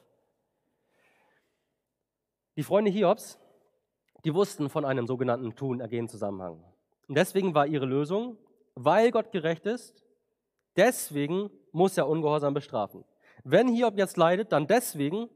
[2.56, 3.38] Die Freunde Hiobs,
[4.24, 6.64] die wussten von einem sogenannten Tun-Ergehen-Zusammenhang.
[7.08, 8.38] Und deswegen war ihre Lösung,
[8.74, 10.04] weil Gott gerecht ist,
[10.76, 13.04] deswegen muss er Ungehorsam bestrafen.
[13.44, 15.30] Wenn Hiob jetzt leidet, dann deswegen,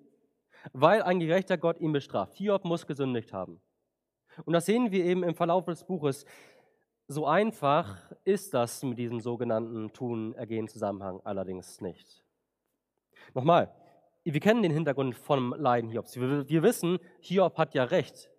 [0.73, 2.35] weil ein gerechter Gott ihn bestraft.
[2.37, 3.61] Hiob muss gesündigt haben.
[4.45, 6.25] Und das sehen wir eben im Verlauf des Buches.
[7.07, 12.23] So einfach ist das mit diesem sogenannten Tun-Ergehen-Zusammenhang allerdings nicht.
[13.33, 13.73] Nochmal,
[14.23, 16.19] wir kennen den Hintergrund vom Leiden Hiobs.
[16.19, 18.29] Wir wissen, Hiob hat ja recht.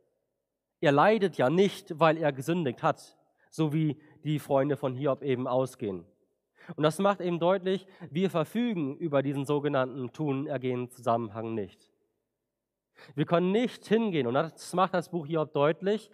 [0.80, 3.18] Er leidet ja nicht, weil er gesündigt hat,
[3.50, 6.06] so wie die Freunde von Hiob eben ausgehen.
[6.76, 11.89] Und das macht eben deutlich, wir verfügen über diesen sogenannten Tun-Ergehen-Zusammenhang nicht.
[13.14, 16.10] Wir können nicht hingehen, und das macht das Buch Hiob deutlich,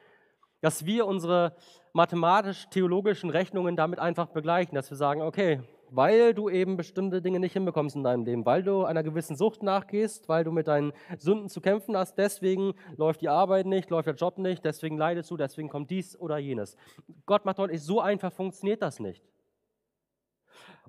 [0.60, 1.54] dass wir unsere
[1.92, 7.52] mathematisch-theologischen Rechnungen damit einfach begleichen, dass wir sagen, okay, weil du eben bestimmte Dinge nicht
[7.52, 11.48] hinbekommst in deinem Leben, weil du einer gewissen Sucht nachgehst, weil du mit deinen Sünden
[11.48, 15.36] zu kämpfen hast, deswegen läuft die Arbeit nicht, läuft der Job nicht, deswegen leidest du,
[15.36, 16.76] deswegen kommt dies oder jenes.
[17.24, 19.22] Gott macht deutlich, so einfach funktioniert das nicht.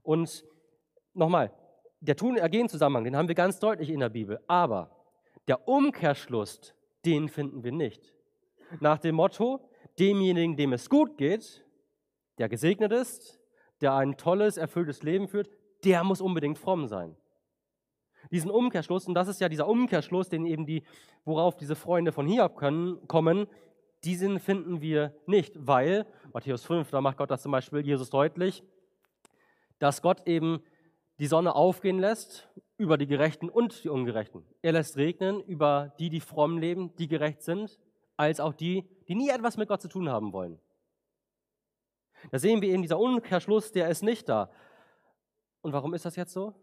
[0.01, 0.43] Und
[1.13, 1.51] nochmal,
[1.99, 4.96] der Tun-Ergehen-Zusammenhang, den haben wir ganz deutlich in der Bibel, aber
[5.47, 6.73] der Umkehrschluss,
[7.05, 8.13] den finden wir nicht.
[8.79, 9.61] Nach dem Motto,
[9.97, 11.65] demjenigen, dem es gut geht,
[12.37, 13.39] der gesegnet ist,
[13.81, 15.49] der ein tolles, erfülltes Leben führt,
[15.83, 17.15] der muss unbedingt fromm sein.
[18.31, 20.83] Diesen Umkehrschluss, und das ist ja dieser Umkehrschluss, den eben die,
[21.23, 23.47] worauf diese Freunde von Hiob können, kommen,
[24.03, 28.63] diesen finden wir nicht, weil, Matthäus 5, da macht Gott das zum Beispiel Jesus deutlich,
[29.79, 30.61] dass Gott eben
[31.19, 34.45] die Sonne aufgehen lässt über die Gerechten und die Ungerechten.
[34.61, 37.79] Er lässt regnen über die, die fromm leben, die gerecht sind,
[38.17, 40.59] als auch die, die nie etwas mit Gott zu tun haben wollen.
[42.31, 44.51] Da sehen wir eben, dieser Umkehrschluss, der ist nicht da.
[45.61, 46.53] Und warum ist das jetzt so?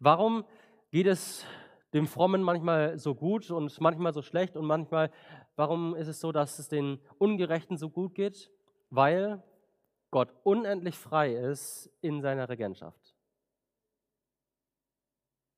[0.00, 0.44] Warum
[0.90, 1.44] geht es
[1.92, 5.10] dem Frommen manchmal so gut und manchmal so schlecht und manchmal,
[5.56, 8.50] warum ist es so, dass es den Ungerechten so gut geht?
[8.90, 9.42] Weil
[10.10, 13.05] Gott unendlich frei ist in seiner Regentschaft.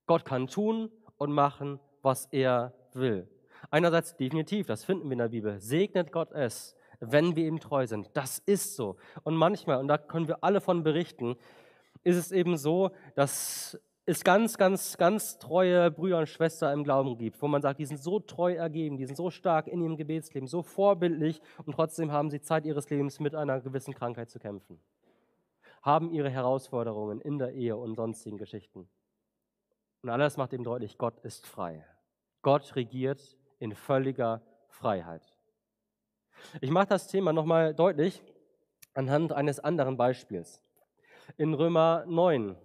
[0.08, 3.28] Gott kann tun und machen, was er will.
[3.70, 7.86] Einerseits definitiv, das finden wir in der Bibel, segnet Gott es, wenn wir ihm treu
[7.86, 8.10] sind.
[8.14, 8.96] Das ist so.
[9.22, 11.36] Und manchmal, und da können wir alle von berichten,
[12.02, 17.18] ist es eben so, dass es ganz, ganz, ganz treue Brüder und Schwestern im Glauben
[17.18, 19.98] gibt, wo man sagt, die sind so treu ergeben, die sind so stark in ihrem
[19.98, 24.38] Gebetsleben, so vorbildlich und trotzdem haben sie Zeit ihres Lebens mit einer gewissen Krankheit zu
[24.38, 24.80] kämpfen.
[25.82, 28.88] Haben ihre Herausforderungen in der Ehe und sonstigen Geschichten.
[30.02, 31.84] Und alles macht ihm deutlich, Gott ist frei.
[32.42, 35.22] Gott regiert in völliger Freiheit.
[36.60, 38.22] Ich mache das Thema nochmal deutlich
[38.94, 40.62] anhand eines anderen Beispiels.
[41.36, 42.56] In Römer 9,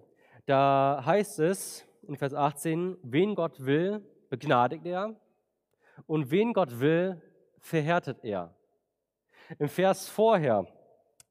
[0.46, 5.15] da heißt es in Vers 18, wen Gott will, begnadigt er
[6.06, 7.22] und wen Gott will,
[7.60, 8.54] verhärtet er.
[9.60, 10.67] Im Vers vorher,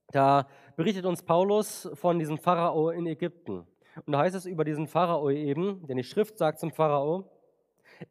[0.09, 3.67] da berichtet uns Paulus von diesem Pharao in Ägypten.
[4.07, 7.31] Und da heißt es über diesen Pharao eben, denn die Schrift sagt zum Pharao,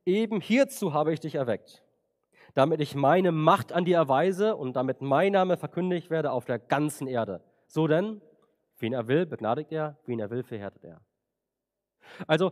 [0.06, 1.84] eben hierzu habe ich dich erweckt,
[2.54, 6.60] damit ich meine Macht an dir erweise und damit mein Name verkündigt werde auf der
[6.60, 7.44] ganzen Erde.
[7.67, 8.22] So denn,
[8.78, 11.02] wen er will, begnadigt er, wen er will, verhärtet er.
[12.28, 12.52] Also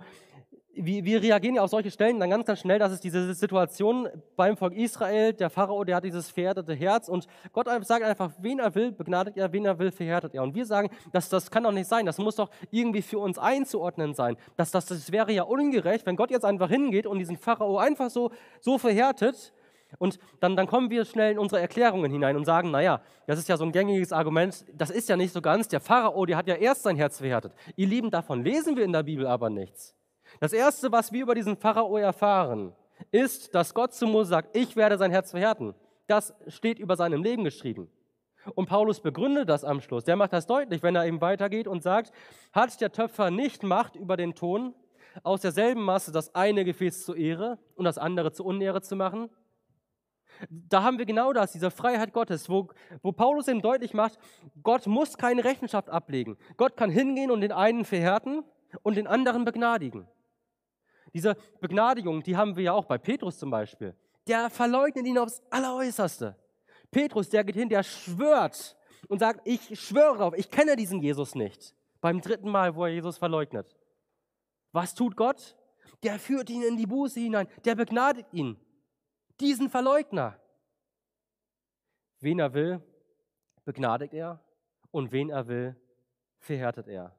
[0.86, 4.08] wir, wir, reagieren ja auf solche Stellen dann ganz, ganz schnell, dass es diese Situation
[4.36, 8.60] beim Volk Israel, der Pharao, der hat dieses verhärtete Herz und Gott sagt einfach, wen
[8.60, 10.44] er will, begnadet er, wen er will, verhärtet er.
[10.44, 13.38] Und wir sagen, das, das kann doch nicht sein, das muss doch irgendwie für uns
[13.38, 14.38] einzuordnen sein.
[14.56, 18.10] Das, das, das wäre ja ungerecht, wenn Gott jetzt einfach hingeht und diesen Pharao einfach
[18.10, 19.54] so, so verhärtet.
[19.98, 23.50] Und dann, dann kommen wir schnell in unsere Erklärungen hinein und sagen, naja, das ist
[23.50, 26.48] ja so ein gängiges Argument, das ist ja nicht so ganz, der Pharao, der hat
[26.48, 27.54] ja erst sein Herz verhärtet.
[27.76, 29.96] Ihr Lieben, davon lesen wir in der Bibel aber nichts.
[30.40, 32.74] Das Erste, was wir über diesen Pharao erfahren,
[33.12, 35.76] ist, dass Gott zu Mose sagt, ich werde sein Herz verhärten.
[36.08, 37.90] Das steht über seinem Leben geschrieben.
[38.56, 40.06] Und Paulus begründet das am Schluss.
[40.06, 42.12] Der macht das deutlich, wenn er eben weitergeht und sagt,
[42.54, 44.74] hat der Töpfer nicht Macht über den Ton,
[45.24, 49.30] aus derselben Masse das eine Gefäß zur Ehre und das andere zur Unehre zu machen?
[50.50, 52.70] Da haben wir genau das, diese Freiheit Gottes, wo,
[53.02, 54.18] wo Paulus eben deutlich macht,
[54.64, 56.38] Gott muss keine Rechenschaft ablegen.
[56.56, 58.44] Gott kann hingehen und den einen verhärten
[58.84, 60.08] und den anderen begnadigen.
[61.14, 63.96] Diese Begnadigung, die haben wir ja auch bei Petrus zum Beispiel.
[64.28, 66.36] Der verleugnet ihn aufs Alleräußerste.
[66.92, 68.76] Petrus, der geht hin, der schwört
[69.08, 71.76] und sagt, ich schwöre auf, ich kenne diesen Jesus nicht.
[72.02, 73.76] Beim dritten Mal, wo er Jesus verleugnet.
[74.72, 75.58] Was tut Gott?
[76.04, 78.58] Der führt ihn in die Buße hinein, der begnadigt ihn.
[79.40, 80.40] Diesen Verleugner.
[82.20, 82.82] Wen er will,
[83.66, 84.44] begnadigt er
[84.92, 85.76] und wen er will,
[86.40, 87.19] verhärtet er.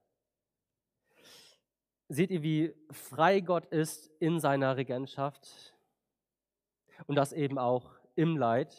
[2.13, 5.73] Seht ihr, wie frei Gott ist in seiner Regentschaft
[7.07, 8.77] und das eben auch im Leid?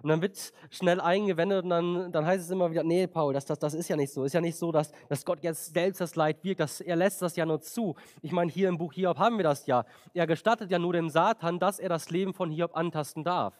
[0.00, 3.46] Und dann wird schnell eingewendet und dann, dann heißt es immer wieder, nee, Paul, das,
[3.46, 4.22] das, das ist ja nicht so.
[4.22, 6.60] Ist ja nicht so, dass, dass Gott jetzt selbst das Leid wirkt.
[6.60, 7.96] Das, er lässt das ja nur zu.
[8.22, 9.84] Ich meine, hier im Buch Hiob haben wir das ja.
[10.12, 13.54] Er gestattet ja nur dem Satan, dass er das Leben von Hiob antasten darf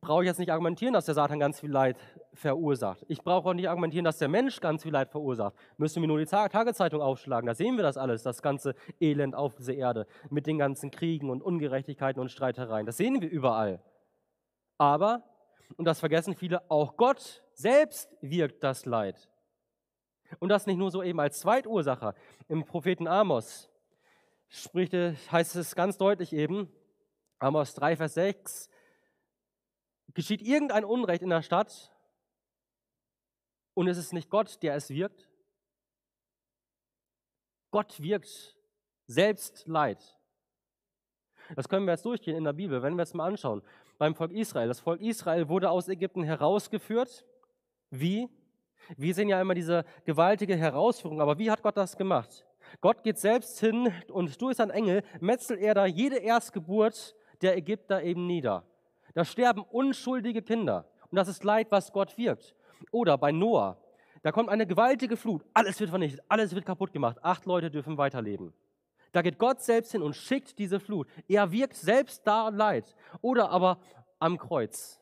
[0.00, 1.98] brauche ich jetzt nicht argumentieren, dass der Satan ganz viel Leid
[2.32, 3.04] verursacht.
[3.08, 5.54] Ich brauche auch nicht argumentieren, dass der Mensch ganz viel Leid verursacht.
[5.76, 9.54] Müssen wir nur die Tagezeitung aufschlagen, da sehen wir das alles, das ganze Elend auf
[9.54, 12.86] dieser Erde mit den ganzen Kriegen und Ungerechtigkeiten und Streitereien.
[12.86, 13.82] Das sehen wir überall.
[14.78, 15.22] Aber,
[15.76, 19.28] und das vergessen viele, auch Gott selbst wirkt das Leid.
[20.40, 22.14] Und das nicht nur so eben als Zweitursache.
[22.48, 23.70] Im Propheten Amos
[24.48, 26.68] spricht, heißt es ganz deutlich eben,
[27.38, 28.68] Amos 3, Vers 6,
[30.14, 31.92] Geschieht irgendein Unrecht in der Stadt
[33.74, 35.28] und es ist nicht Gott, der es wirkt?
[37.72, 38.56] Gott wirkt
[39.06, 40.16] selbst Leid.
[41.56, 43.62] Das können wir jetzt durchgehen in der Bibel, wenn wir es mal anschauen.
[43.98, 44.68] Beim Volk Israel.
[44.68, 47.24] Das Volk Israel wurde aus Ägypten herausgeführt.
[47.90, 48.28] Wie?
[48.96, 52.46] Wir sehen ja immer diese gewaltige Herausführung, aber wie hat Gott das gemacht?
[52.80, 58.02] Gott geht selbst hin und durch seinen Engel metzelt er da jede Erstgeburt der Ägypter
[58.02, 58.64] eben nieder.
[59.14, 60.88] Da sterben unschuldige Kinder.
[61.10, 62.54] Und das ist Leid, was Gott wirkt.
[62.90, 63.78] Oder bei Noah,
[64.22, 67.98] da kommt eine gewaltige Flut, alles wird vernichtet, alles wird kaputt gemacht, acht Leute dürfen
[67.98, 68.52] weiterleben.
[69.12, 71.06] Da geht Gott selbst hin und schickt diese Flut.
[71.28, 72.96] Er wirkt selbst da Leid.
[73.20, 73.78] Oder aber
[74.18, 75.00] am Kreuz.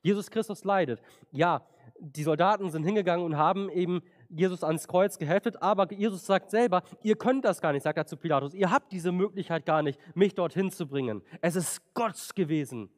[0.00, 1.02] Jesus Christus leidet.
[1.30, 1.66] Ja,
[1.98, 6.82] die Soldaten sind hingegangen und haben eben Jesus ans Kreuz geheftet, aber Jesus sagt selber,
[7.02, 8.54] ihr könnt das gar nicht, sagt er zu Pilatus.
[8.54, 11.20] Ihr habt diese Möglichkeit gar nicht, mich dorthin zu bringen.
[11.42, 12.88] Es ist Gott gewesen,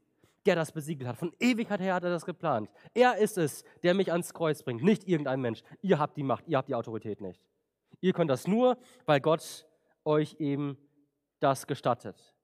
[0.46, 1.16] der das besiegelt hat.
[1.16, 2.70] Von Ewigkeit her hat er das geplant.
[2.94, 5.62] Er ist es, der mich ans Kreuz bringt, nicht irgendein Mensch.
[5.80, 7.40] Ihr habt die Macht, ihr habt die Autorität nicht.
[8.00, 8.76] Ihr könnt das nur,
[9.06, 9.66] weil Gott
[10.04, 10.76] euch eben
[11.40, 12.34] das gestattet.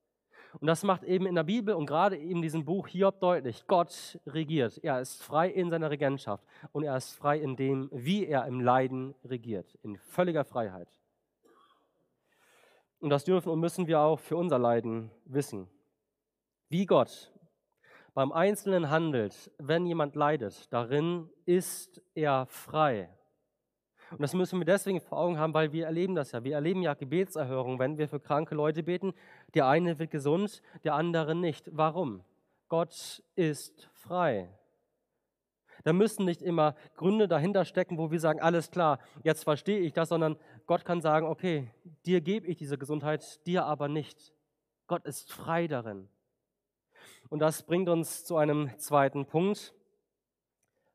[0.61, 4.18] Und das macht eben in der Bibel und gerade in diesem Buch Hiob deutlich, Gott
[4.26, 4.78] regiert.
[4.82, 8.61] Er ist frei in seiner Regentschaft und er ist frei in dem, wie er im
[8.61, 10.88] Leiden regiert, in völliger Freiheit.
[13.00, 15.68] Und das dürfen und müssen wir auch für unser Leiden wissen.
[16.68, 17.32] Wie Gott
[18.18, 23.09] beim Einzelnen handelt, wenn jemand leidet, darin ist er frei.
[24.11, 26.42] Und das müssen wir deswegen vor Augen haben, weil wir erleben das ja.
[26.42, 29.14] Wir erleben ja Gebetserhörungen, wenn wir für kranke Leute beten.
[29.54, 31.70] Der eine wird gesund, der andere nicht.
[31.70, 32.24] Warum?
[32.66, 34.52] Gott ist frei.
[35.85, 39.92] Da müssen nicht immer Gründe dahinter stecken, wo wir sagen, alles klar, jetzt verstehe ich
[39.92, 41.70] das, sondern Gott kann sagen, okay,
[42.04, 44.35] dir gebe ich diese Gesundheit, dir aber nicht.
[44.88, 46.09] Gott ist frei darin.
[47.30, 49.74] Und das bringt uns zu einem zweiten Punkt.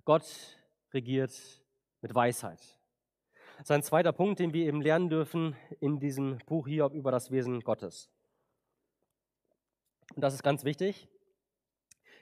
[0.03, 0.25] Gott
[0.91, 1.31] regiert
[2.01, 2.59] mit Weisheit.
[3.57, 7.11] Das ist ein zweiter Punkt, den wir eben lernen dürfen in diesem Buch hier über
[7.11, 8.09] das Wesen Gottes.
[10.15, 11.07] Und das ist ganz wichtig.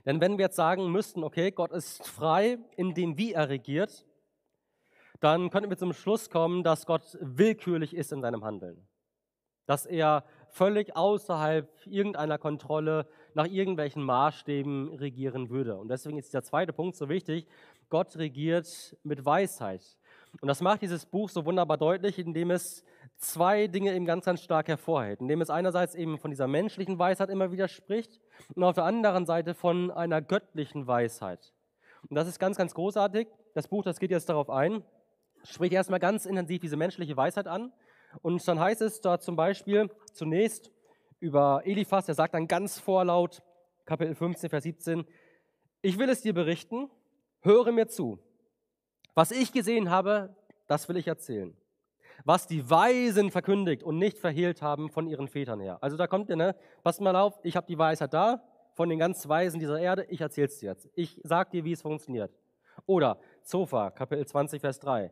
[0.05, 4.05] Denn wenn wir jetzt sagen müssten, okay, Gott ist frei in dem, wie er regiert,
[5.19, 8.87] dann könnten wir zum Schluss kommen, dass Gott willkürlich ist in seinem Handeln.
[9.67, 15.77] Dass er völlig außerhalb irgendeiner Kontrolle nach irgendwelchen Maßstäben regieren würde.
[15.77, 17.47] Und deswegen ist der zweite Punkt so wichtig.
[17.89, 19.81] Gott regiert mit Weisheit.
[20.39, 22.83] Und das macht dieses Buch so wunderbar deutlich, indem es
[23.17, 25.19] zwei Dinge eben ganz, ganz stark hervorhält.
[25.19, 28.19] Indem es einerseits eben von dieser menschlichen Weisheit immer wieder spricht
[28.55, 31.53] und auf der anderen Seite von einer göttlichen Weisheit.
[32.09, 33.27] Und das ist ganz, ganz großartig.
[33.53, 34.83] Das Buch, das geht jetzt darauf ein,
[35.43, 37.71] spricht erstmal ganz intensiv diese menschliche Weisheit an.
[38.21, 40.71] Und dann heißt es da zum Beispiel zunächst
[41.21, 43.41] über Eliphas, der sagt dann ganz vorlaut,
[43.85, 45.05] Kapitel 15, Vers 17,
[45.81, 46.89] ich will es dir berichten,
[47.41, 48.19] höre mir zu.
[49.13, 50.35] Was ich gesehen habe,
[50.67, 51.55] das will ich erzählen.
[52.25, 55.77] Was die Weisen verkündigt und nicht verhehlt haben von ihren Vätern her.
[55.81, 56.55] Also da kommt ihr, ne?
[56.83, 60.21] Passt mal auf, ich habe die Weisheit da, von den ganz Weisen dieser Erde, ich
[60.21, 60.89] erzähl's dir jetzt.
[60.95, 62.31] Ich sag dir, wie es funktioniert.
[62.85, 65.11] Oder Zofa, Kapitel 20, Vers 3.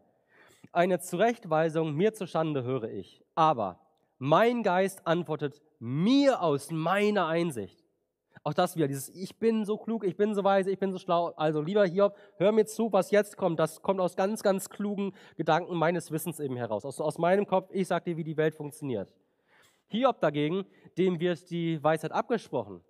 [0.71, 3.79] Eine Zurechtweisung mir zur Schande höre ich, aber
[4.17, 7.83] mein Geist antwortet mir aus meiner Einsicht.
[8.43, 10.97] Auch das wieder, dieses Ich bin so klug, ich bin so weise, ich bin so
[10.97, 11.33] schlau.
[11.35, 13.59] Also lieber Hiob, hör mir zu, was jetzt kommt.
[13.59, 16.85] Das kommt aus ganz, ganz klugen Gedanken meines Wissens eben heraus.
[16.85, 19.13] Aus, aus meinem Kopf, ich sag dir, wie die Welt funktioniert.
[19.87, 20.65] Hiob dagegen,
[20.97, 22.81] dem wird die Weisheit abgesprochen.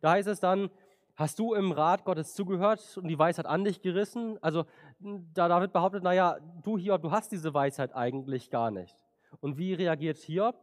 [0.00, 0.70] Da heißt es dann,
[1.16, 4.38] hast du im Rat Gottes zugehört und die Weisheit an dich gerissen?
[4.42, 4.64] Also
[5.00, 8.96] da wird behauptet, naja, du Hiob, du hast diese Weisheit eigentlich gar nicht.
[9.40, 10.56] Und wie reagiert Hiob?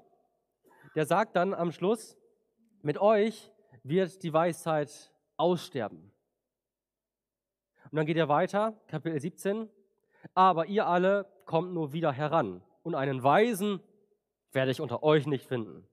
[0.96, 2.18] Der sagt dann am Schluss,
[2.82, 3.52] mit euch
[3.84, 6.12] wird die Weisheit aussterben.
[7.92, 9.70] Und dann geht er weiter, Kapitel 17.
[10.34, 13.82] Aber ihr alle kommt nur wieder heran und einen Weisen
[14.52, 15.88] werde ich unter euch nicht finden.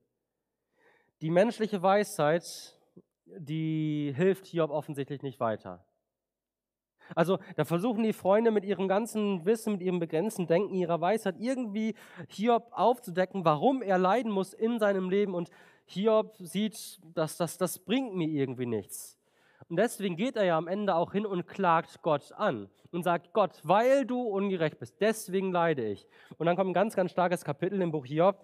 [1.21, 2.77] Die menschliche Weisheit,
[3.25, 5.85] die hilft Hiob offensichtlich nicht weiter.
[7.15, 11.35] Also da versuchen die Freunde mit ihrem ganzen Wissen, mit ihrem begrenzten Denken, ihrer Weisheit
[11.39, 11.95] irgendwie
[12.29, 15.33] Hiob aufzudecken, warum er leiden muss in seinem Leben.
[15.33, 15.49] Und
[15.85, 19.17] Hiob sieht, dass das, das bringt mir irgendwie nichts.
[19.69, 23.33] Und deswegen geht er ja am Ende auch hin und klagt Gott an und sagt,
[23.33, 26.07] Gott, weil du ungerecht bist, deswegen leide ich.
[26.37, 28.37] Und dann kommt ein ganz, ganz starkes Kapitel im Buch Hiob,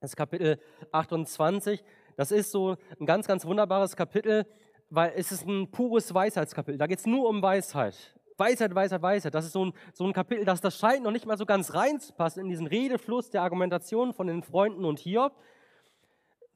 [0.00, 0.60] das Kapitel
[0.92, 1.82] 28.
[2.16, 4.46] Das ist so ein ganz, ganz wunderbares Kapitel,
[4.90, 6.78] weil es ist ein pures Weisheitskapitel.
[6.78, 7.94] Da geht es nur um Weisheit.
[8.36, 9.34] Weisheit, Weisheit, Weisheit.
[9.34, 11.74] Das ist so ein, so ein Kapitel, das, das scheint noch nicht mal so ganz
[11.74, 15.34] reinzupassen in diesen Redefluss der Argumentation von den Freunden und Hiob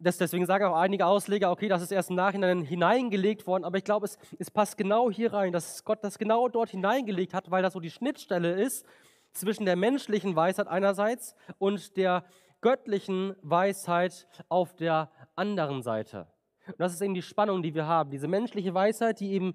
[0.00, 3.78] das, deswegen sagen auch einige Ausleger, okay, das ist erst im Nachhinein hineingelegt worden, aber
[3.78, 7.50] ich glaube, es, es passt genau hier rein, dass Gott das genau dort hineingelegt hat,
[7.50, 8.86] weil das so die Schnittstelle ist
[9.32, 12.24] zwischen der menschlichen Weisheit einerseits und der
[12.60, 16.26] göttlichen Weisheit auf der anderen Seite.
[16.68, 18.10] Und das ist eben die Spannung, die wir haben.
[18.10, 19.54] Diese menschliche Weisheit, die eben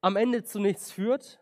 [0.00, 1.40] am Ende zu nichts führt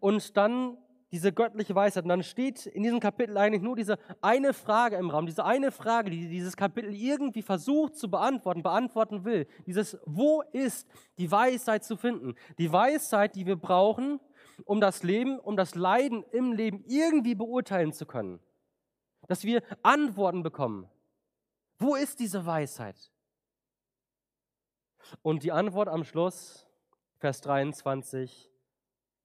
[0.00, 0.78] und dann
[1.14, 2.02] diese göttliche Weisheit.
[2.02, 5.70] Und dann steht in diesem Kapitel eigentlich nur diese eine Frage im Raum, diese eine
[5.70, 9.46] Frage, die dieses Kapitel irgendwie versucht zu beantworten, beantworten will.
[9.64, 12.34] Dieses, wo ist die Weisheit zu finden?
[12.58, 14.18] Die Weisheit, die wir brauchen,
[14.64, 18.40] um das Leben, um das Leiden im Leben irgendwie beurteilen zu können.
[19.28, 20.88] Dass wir Antworten bekommen.
[21.78, 23.13] Wo ist diese Weisheit?
[25.22, 26.66] Und die Antwort am Schluss,
[27.18, 28.50] Vers 23,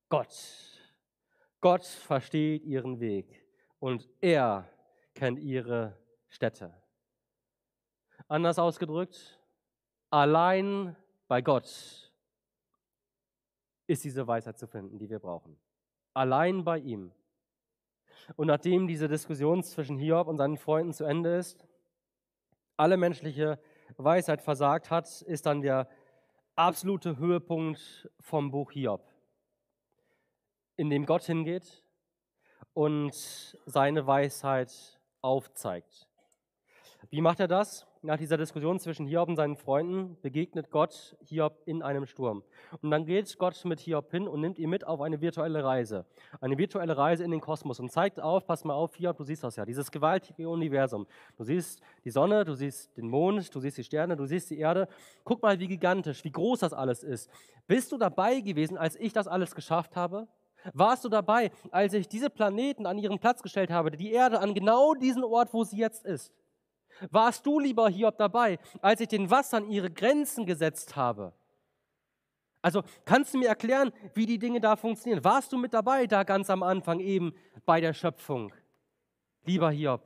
[0.09, 0.33] Gott.
[1.61, 3.45] Gott versteht ihren Weg
[3.79, 4.69] und er
[5.13, 6.73] kennt ihre Städte.
[8.27, 9.39] Anders ausgedrückt,
[10.09, 10.95] allein
[11.27, 12.11] bei Gott
[13.87, 15.57] ist diese Weisheit zu finden, die wir brauchen.
[16.13, 17.11] Allein bei ihm.
[18.35, 21.67] Und nachdem diese Diskussion zwischen Hiob und seinen Freunden zu Ende ist,
[22.77, 23.59] alle menschliche
[23.97, 25.89] Weisheit versagt hat, ist dann der
[26.55, 29.03] absolute Höhepunkt vom Buch Hiob,
[30.75, 31.83] in dem Gott hingeht
[32.73, 33.13] und
[33.65, 36.07] seine Weisheit aufzeigt.
[37.09, 37.88] Wie macht er das?
[38.01, 42.43] Nach dieser Diskussion zwischen Hiob und seinen Freunden begegnet Gott Hiob in einem Sturm.
[42.81, 46.05] Und dann geht Gott mit Hiob hin und nimmt ihn mit auf eine virtuelle Reise.
[46.39, 49.43] Eine virtuelle Reise in den Kosmos und zeigt auf, pass mal auf, Hiob, du siehst
[49.43, 51.07] das ja, dieses gewaltige Universum.
[51.37, 54.59] Du siehst die Sonne, du siehst den Mond, du siehst die Sterne, du siehst die
[54.59, 54.87] Erde.
[55.25, 57.29] Guck mal, wie gigantisch, wie groß das alles ist.
[57.67, 60.27] Bist du dabei gewesen, als ich das alles geschafft habe?
[60.73, 64.53] Warst du dabei, als ich diese Planeten an ihren Platz gestellt habe, die Erde an
[64.53, 66.33] genau diesen Ort, wo sie jetzt ist?
[67.11, 71.33] Warst du, lieber Hiob, dabei, als ich den Wassern ihre Grenzen gesetzt habe?
[72.61, 75.23] Also kannst du mir erklären, wie die Dinge da funktionieren?
[75.23, 77.33] Warst du mit dabei, da ganz am Anfang eben
[77.65, 78.53] bei der Schöpfung?
[79.45, 80.01] Lieber Hiob,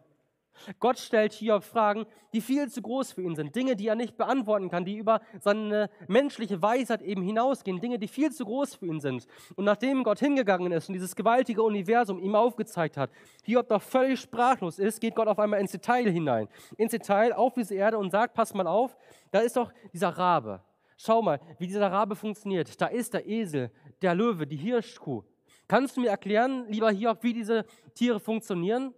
[0.80, 3.56] Gott stellt Hiob Fragen, die viel zu groß für ihn sind.
[3.56, 7.82] Dinge, die er nicht beantworten kann, die über seine menschliche Weisheit eben hinausgehen.
[7.82, 9.28] Dinge, die viel zu groß für ihn sind.
[9.56, 13.10] Und nachdem Gott hingegangen ist und dieses gewaltige Universum ihm aufgezeigt hat,
[13.44, 16.48] Hiob doch völlig sprachlos ist, geht Gott auf einmal ins Detail hinein.
[16.78, 18.96] Ins Detail auf diese Erde und sagt, pass mal auf,
[19.32, 20.62] da ist doch dieser Rabe.
[20.98, 22.80] Schau mal, wie dieser Rabe funktioniert.
[22.80, 25.24] Da ist der Esel, der Löwe, die Hirschkuh.
[25.68, 28.94] Kannst du mir erklären, lieber Hiob, wie diese Tiere funktionieren?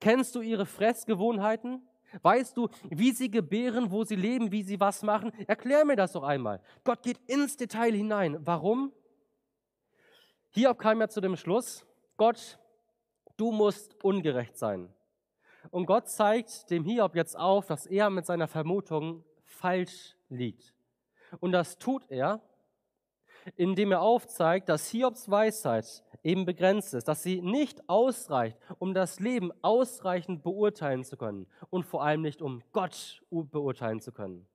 [0.00, 1.86] Kennst du ihre Fressgewohnheiten?
[2.22, 5.32] Weißt du, wie sie gebären, wo sie leben, wie sie was machen?
[5.46, 6.60] Erklär mir das doch einmal.
[6.84, 8.38] Gott geht ins Detail hinein.
[8.46, 8.92] Warum?
[10.50, 11.84] Hiob kam ja zu dem Schluss,
[12.16, 12.58] Gott,
[13.36, 14.92] du musst ungerecht sein.
[15.70, 20.74] Und Gott zeigt dem Hiob jetzt auf, dass er mit seiner Vermutung falsch liegt.
[21.40, 22.40] Und das tut er,
[23.56, 29.20] indem er aufzeigt, dass Hiobs Weisheit eben begrenzt ist, dass sie nicht ausreicht, um das
[29.20, 34.46] Leben ausreichend beurteilen zu können und vor allem nicht, um Gott beurteilen zu können.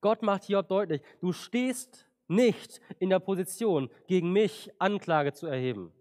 [0.00, 5.92] Gott macht Hiob deutlich, du stehst nicht in der Position, gegen mich Anklage zu erheben.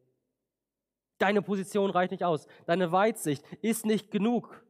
[1.18, 2.48] Deine Position reicht nicht aus.
[2.66, 4.64] Deine Weitsicht ist nicht genug.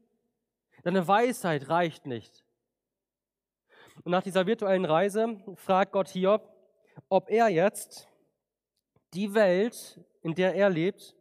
[0.83, 2.43] Deine Weisheit reicht nicht.
[4.03, 6.49] Und nach dieser virtuellen Reise fragt Gott Hiob,
[7.07, 8.09] ob er jetzt
[9.13, 11.15] die Welt, in der er lebt,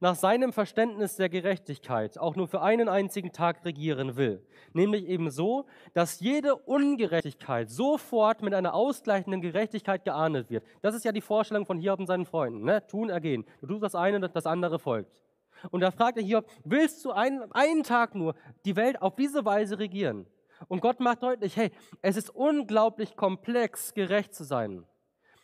[0.00, 4.44] nach seinem Verständnis der Gerechtigkeit auch nur für einen einzigen Tag regieren will.
[4.72, 10.64] Nämlich eben so, dass jede Ungerechtigkeit sofort mit einer ausgleichenden Gerechtigkeit geahndet wird.
[10.82, 12.64] Das ist ja die Vorstellung von Hiob und seinen Freunden.
[12.64, 12.86] Ne?
[12.86, 13.44] Tun, ergehen.
[13.60, 15.22] Du tust das eine, das andere folgt.
[15.70, 18.34] Und da fragt er Hiob, willst du einen, einen Tag nur
[18.64, 20.26] die Welt auf diese Weise regieren?
[20.68, 21.70] Und Gott macht deutlich, hey,
[22.02, 24.84] es ist unglaublich komplex, gerecht zu sein.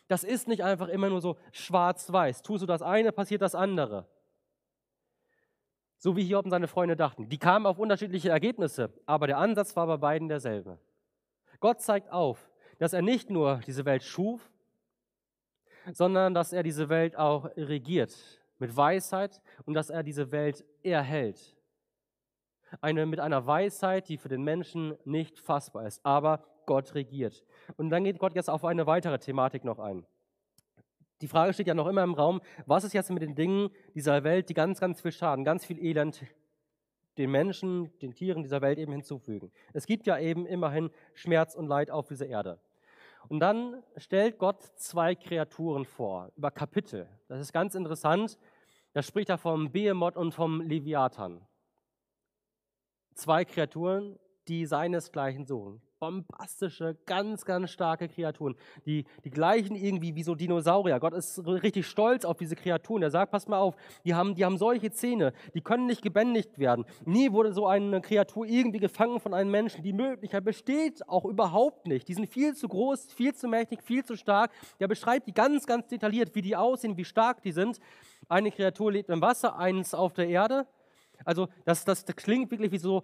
[0.07, 2.41] Das ist nicht einfach immer nur so schwarz-weiß.
[2.41, 4.07] Tust du das eine, passiert das andere.
[5.97, 7.29] So wie Hiob und seine Freunde dachten.
[7.29, 10.77] Die kamen auf unterschiedliche Ergebnisse, aber der Ansatz war bei beiden derselbe.
[11.61, 14.51] Gott zeigt auf, dass er nicht nur diese Welt schuf,
[15.91, 21.55] sondern dass er diese Welt auch regiert mit Weisheit und dass er diese Welt erhält.
[22.81, 27.43] Eine, mit einer Weisheit, die für den Menschen nicht fassbar ist, aber Gott regiert.
[27.77, 30.05] Und dann geht Gott jetzt auf eine weitere Thematik noch ein.
[31.21, 34.23] Die Frage steht ja noch immer im Raum, was ist jetzt mit den Dingen dieser
[34.23, 36.21] Welt, die ganz, ganz viel Schaden, ganz viel Elend
[37.17, 39.51] den Menschen, den Tieren dieser Welt eben hinzufügen.
[39.71, 42.59] Es gibt ja eben immerhin Schmerz und Leid auf dieser Erde.
[43.29, 47.07] Und dann stellt Gott zwei Kreaturen vor, über Kapitel.
[47.27, 48.37] Das ist ganz interessant.
[48.91, 51.45] Da spricht er vom Behemoth und vom Leviathan.
[53.13, 58.55] Zwei Kreaturen, die seinesgleichen suchen bombastische, ganz, ganz starke Kreaturen.
[58.85, 60.99] Die, die gleichen irgendwie wie so Dinosaurier.
[60.99, 63.03] Gott ist richtig stolz auf diese Kreaturen.
[63.03, 66.59] Er sagt, pass mal auf, die haben, die haben solche Zähne, die können nicht gebändigt
[66.59, 66.83] werden.
[67.05, 69.81] Nie wurde so eine Kreatur irgendwie gefangen von einem Menschen.
[69.81, 72.05] Die Möglichkeit besteht auch überhaupt nicht.
[72.09, 74.51] Die sind viel zu groß, viel zu mächtig, viel zu stark.
[74.81, 77.79] Der beschreibt die ganz, ganz detailliert, wie die aussehen, wie stark die sind.
[78.27, 80.67] Eine Kreatur lebt im Wasser, eins auf der Erde.
[81.23, 83.03] Also das, das klingt wirklich wie so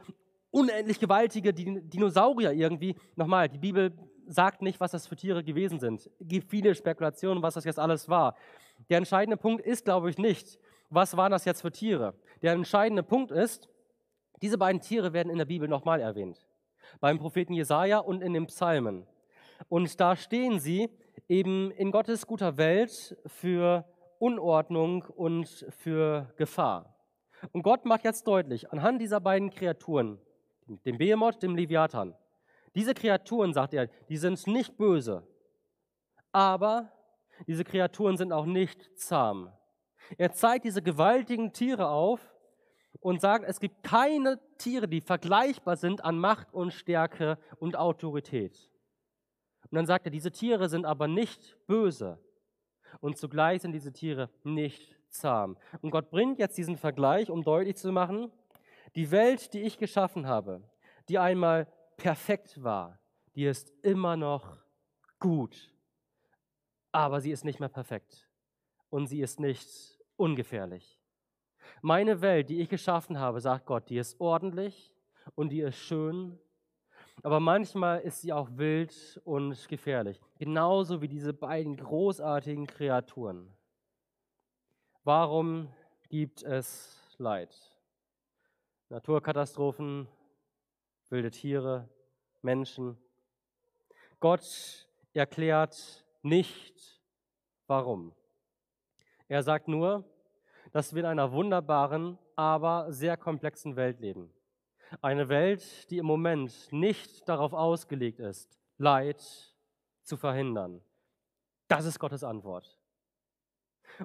[0.51, 2.95] unendlich gewaltige Dinosaurier irgendwie.
[3.15, 3.93] Nochmal, die Bibel
[4.27, 6.09] sagt nicht, was das für Tiere gewesen sind.
[6.19, 8.35] Es gibt viele Spekulationen, was das jetzt alles war.
[8.89, 12.13] Der entscheidende Punkt ist, glaube ich, nicht, was waren das jetzt für Tiere.
[12.41, 13.69] Der entscheidende Punkt ist,
[14.41, 16.47] diese beiden Tiere werden in der Bibel nochmal erwähnt.
[16.99, 19.05] Beim Propheten Jesaja und in den Psalmen.
[19.67, 20.89] Und da stehen sie
[21.27, 23.85] eben in Gottes guter Welt für
[24.19, 26.95] Unordnung und für Gefahr.
[27.51, 30.19] Und Gott macht jetzt deutlich, anhand dieser beiden Kreaturen,
[30.85, 32.15] dem Behemoth, dem Leviathan,
[32.75, 35.27] diese Kreaturen, sagt er, die sind nicht böse,
[36.31, 36.91] aber
[37.47, 39.51] diese Kreaturen sind auch nicht zahm.
[40.17, 42.35] Er zeigt diese gewaltigen Tiere auf
[42.99, 48.69] und sagt, es gibt keine Tiere, die vergleichbar sind an Macht und Stärke und Autorität.
[49.63, 52.19] Und dann sagt er, diese Tiere sind aber nicht böse
[53.01, 55.57] und zugleich sind diese Tiere nicht zahm.
[55.81, 58.31] Und Gott bringt jetzt diesen Vergleich, um deutlich zu machen,
[58.95, 60.63] die Welt, die ich geschaffen habe,
[61.07, 61.67] die einmal
[61.97, 62.99] perfekt war,
[63.35, 64.57] die ist immer noch
[65.19, 65.73] gut,
[66.91, 68.27] aber sie ist nicht mehr perfekt
[68.89, 70.99] und sie ist nicht ungefährlich.
[71.81, 74.93] Meine Welt, die ich geschaffen habe, sagt Gott, die ist ordentlich
[75.35, 76.39] und die ist schön,
[77.21, 83.53] aber manchmal ist sie auch wild und gefährlich, genauso wie diese beiden großartigen Kreaturen.
[85.03, 85.73] Warum
[86.09, 87.68] gibt es Leid?
[88.89, 90.07] Naturkatastrophen,
[91.09, 91.87] wilde Tiere,
[92.41, 92.97] Menschen.
[94.19, 96.99] Gott erklärt nicht,
[97.67, 98.13] warum.
[99.27, 100.03] Er sagt nur,
[100.71, 104.33] dass wir in einer wunderbaren, aber sehr komplexen Welt leben.
[105.01, 109.21] Eine Welt, die im Moment nicht darauf ausgelegt ist, Leid
[110.01, 110.81] zu verhindern.
[111.67, 112.79] Das ist Gottes Antwort.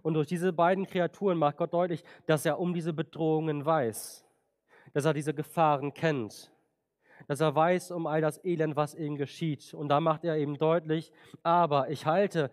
[0.02, 4.23] Und durch diese beiden Kreaturen macht Gott deutlich, dass er um diese Bedrohungen weiß,
[4.94, 6.50] dass er diese Gefahren kennt,
[7.26, 9.74] dass er weiß um all das Elend, was ihm geschieht.
[9.74, 12.50] Und da macht er eben deutlich, aber ich halte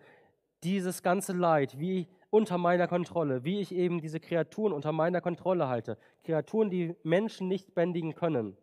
[0.62, 5.68] dieses ganze Leid wie unter meiner Kontrolle, wie ich eben diese Kreaturen unter meiner Kontrolle
[5.68, 5.98] halte.
[6.24, 8.56] Kreaturen, die Menschen nicht bändigen können,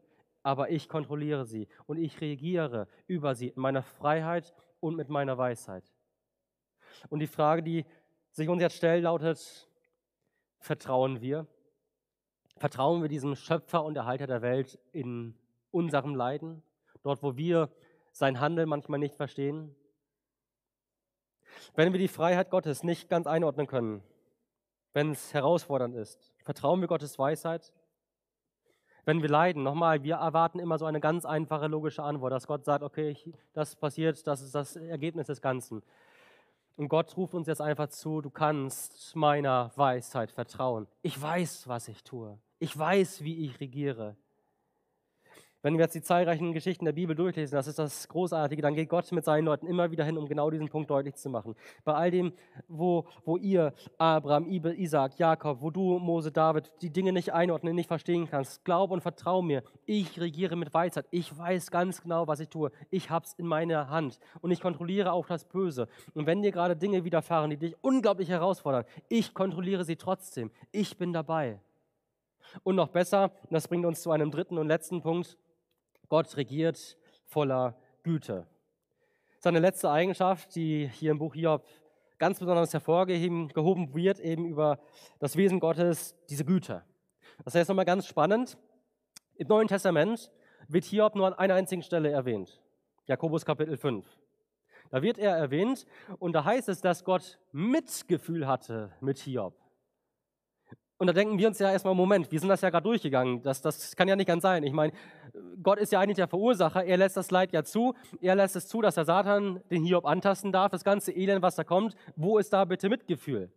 [0.44, 5.38] aber ich kontrolliere sie und ich reagiere über sie in meiner Freiheit und mit meiner
[5.38, 5.94] Weisheit.
[7.10, 7.86] Und die Frage, die
[8.32, 9.70] sich uns jetzt stellt, lautet,
[10.60, 11.48] vertrauen wir?
[12.60, 15.34] Vertrauen wir diesem Schöpfer und Erhalter der Welt in
[15.72, 16.62] unserem Leiden,
[17.03, 17.70] dort wo wir
[18.12, 19.74] sein Handeln manchmal nicht verstehen?
[21.76, 24.03] Wenn wir die Freiheit Gottes nicht ganz einordnen können,
[24.93, 27.72] wenn es herausfordernd ist, vertrauen wir Gottes Weisheit?
[29.05, 32.66] Wenn wir leiden, nochmal, wir erwarten immer so eine ganz einfache logische Antwort, dass Gott
[32.66, 33.16] sagt, okay,
[33.53, 35.82] das passiert, das ist das Ergebnis des Ganzen.
[36.80, 40.88] Und Gott ruft uns jetzt einfach zu, du kannst meiner Weisheit vertrauen.
[41.02, 42.40] Ich weiß, was ich tue.
[42.60, 44.16] Ich weiß, wie ich regiere.
[45.62, 48.88] Wenn wir jetzt die zahlreichen Geschichten der Bibel durchlesen, das ist das Großartige, dann geht
[48.88, 51.53] Gott mit seinen Leuten immer wieder hin, um genau diesen Punkt deutlich zu machen.
[51.84, 52.32] Bei all dem,
[52.70, 57.88] wo, wo ihr, Abraham, Isaac, Jakob, wo du, Mose, David, die Dinge nicht einordnen, nicht
[57.88, 59.64] verstehen kannst, glaub und vertrau mir.
[59.86, 61.05] Ich regiere mit Weisheit.
[61.12, 62.72] Ich weiß ganz genau, was ich tue.
[62.89, 65.89] Ich habe es in meiner Hand und ich kontrolliere auch das Böse.
[66.14, 70.51] Und wenn dir gerade Dinge widerfahren, die dich unglaublich herausfordern, ich kontrolliere sie trotzdem.
[70.72, 71.60] Ich bin dabei.
[72.64, 75.38] Und noch besser, das bringt uns zu einem dritten und letzten Punkt,
[76.10, 78.47] Gott regiert voller Güte.
[79.39, 81.66] Seine letzte Eigenschaft, die hier im Buch Hiob
[82.18, 84.80] ganz besonders hervorgehoben wird, eben über
[85.20, 86.84] das Wesen Gottes, diese Güte.
[87.45, 88.57] Das heißt nochmal ganz spannend.
[89.36, 90.32] Im Neuen Testament
[90.68, 92.62] wird Hiob nur an einer einzigen Stelle erwähnt.
[93.05, 94.05] Jakobus Kapitel 5.
[94.89, 95.86] Da wird er erwähnt
[96.18, 99.59] und da heißt es, dass Gott Mitgefühl hatte mit Hiob.
[101.00, 103.41] Und da denken wir uns ja erstmal, Moment, wir sind das ja gerade durchgegangen.
[103.41, 104.64] Das, das kann ja nicht ganz sein.
[104.64, 104.91] Ich meine,
[105.64, 106.84] Gott ist ja eigentlich der Verursacher.
[106.84, 107.95] Er lässt das Leid ja zu.
[108.20, 110.72] Er lässt es zu, dass der Satan den Hiob antasten darf.
[110.72, 111.95] Das ganze Elend, was da kommt.
[112.18, 113.50] Wo ist da bitte Mitgefühl?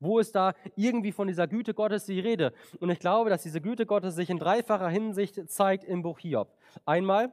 [0.00, 2.52] Wo ist da irgendwie von dieser Güte Gottes die Rede?
[2.80, 6.52] Und ich glaube, dass diese Güte Gottes sich in dreifacher Hinsicht zeigt im Buch Hiob.
[6.84, 7.32] Einmal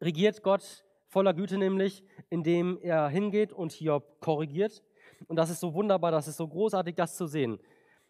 [0.00, 4.82] regiert Gott voller Güte nämlich, indem er hingeht und Hiob korrigiert.
[5.28, 7.58] Und das ist so wunderbar, das ist so großartig, das zu sehen.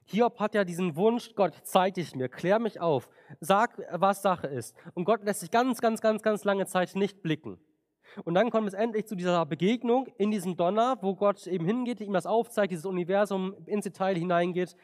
[0.07, 3.09] Hiob hat ja diesen Wunsch, Gott, zeig dich mir, klär mich auf,
[3.41, 4.77] sag, was Sache ist.
[4.95, 7.59] Und Gott lässt sich ganz, ganz, ganz, ganz lange Zeit nicht blicken.
[8.25, 12.01] Und dann kommt es endlich zu dieser Begegnung in diesem Donner, wo Gott eben hingeht,
[12.01, 14.77] ihm das aufzeigt, dieses Universum ins Detail hineingeht.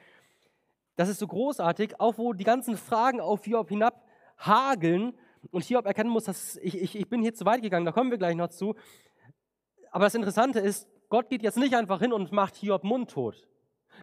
[0.97, 4.05] Das ist so großartig, auch wo die ganzen Fragen auf Hiob hinab
[4.39, 5.15] hageln
[5.51, 8.11] und Hiob erkennen muss, dass ich, ich, ich bin hier zu weit gegangen, da kommen
[8.11, 8.75] wir gleich noch zu.
[9.91, 13.47] Aber das Interessante ist, Gott geht jetzt nicht einfach hin und macht Hiob mundtot.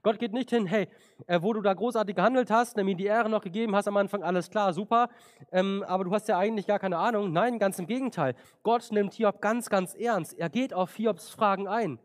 [0.03, 0.87] Gott geht nicht hin, hey,
[1.27, 4.23] äh, wo du da großartig gehandelt hast, nämlich die Ehre noch gegeben hast am Anfang,
[4.23, 5.09] alles klar, super,
[5.51, 7.31] ähm, aber du hast ja eigentlich gar keine Ahnung.
[7.31, 8.35] Nein, ganz im Gegenteil.
[8.63, 10.37] Gott nimmt Hiob ganz, ganz ernst.
[10.37, 11.99] Er geht auf Hiobs Fragen ein.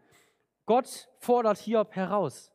[0.66, 2.53] Gott fordert Hiob heraus.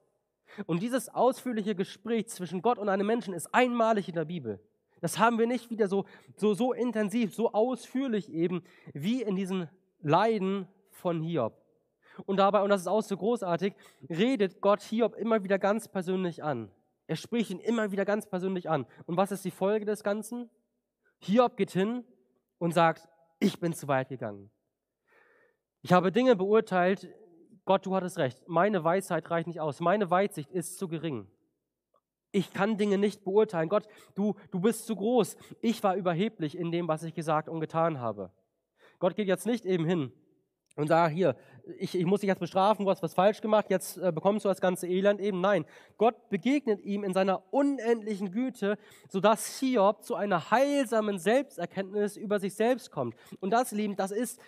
[0.66, 4.60] Und dieses ausführliche Gespräch zwischen Gott und einem Menschen ist einmalig in der Bibel.
[5.02, 8.64] Das haben wir nicht wieder so, so, so intensiv, so ausführlich eben
[8.94, 9.70] wie in diesen
[10.02, 11.54] Leiden von Hiob.
[12.26, 13.74] Und dabei, und das ist auch so großartig,
[14.10, 16.72] redet Gott Hiob immer wieder ganz persönlich an.
[17.08, 18.86] Er spricht ihn immer wieder ganz persönlich an.
[19.06, 20.50] Und was ist die Folge des Ganzen?
[21.20, 22.04] Hiob geht hin
[22.58, 23.08] und sagt,
[23.40, 24.50] ich bin zu weit gegangen.
[25.82, 27.08] Ich habe Dinge beurteilt,
[27.66, 31.28] Gott, du hattest recht, meine Weisheit reicht nicht aus, meine Weitsicht ist zu gering.
[32.32, 33.70] Ich kann Dinge nicht beurteilen.
[33.70, 35.38] Gott, du, du bist zu groß.
[35.62, 38.32] Ich war überheblich in dem, was ich gesagt und getan habe.
[39.00, 40.12] Gott geht jetzt nicht eben hin
[40.76, 41.36] und sagt, hier,
[41.78, 44.50] ich, ich muss dich jetzt bestrafen, du hast was falsch gemacht, jetzt äh, bekommst du
[44.50, 45.42] das ganze Elend eben.
[45.42, 45.66] Nein,
[45.98, 48.78] Gott begegnet ihm in seiner unendlichen Güte,
[49.10, 53.16] sodass Hiob zu einer heilsamen Selbsterkenntnis über sich selbst kommt.
[53.40, 54.40] Und das, Lieben, das ist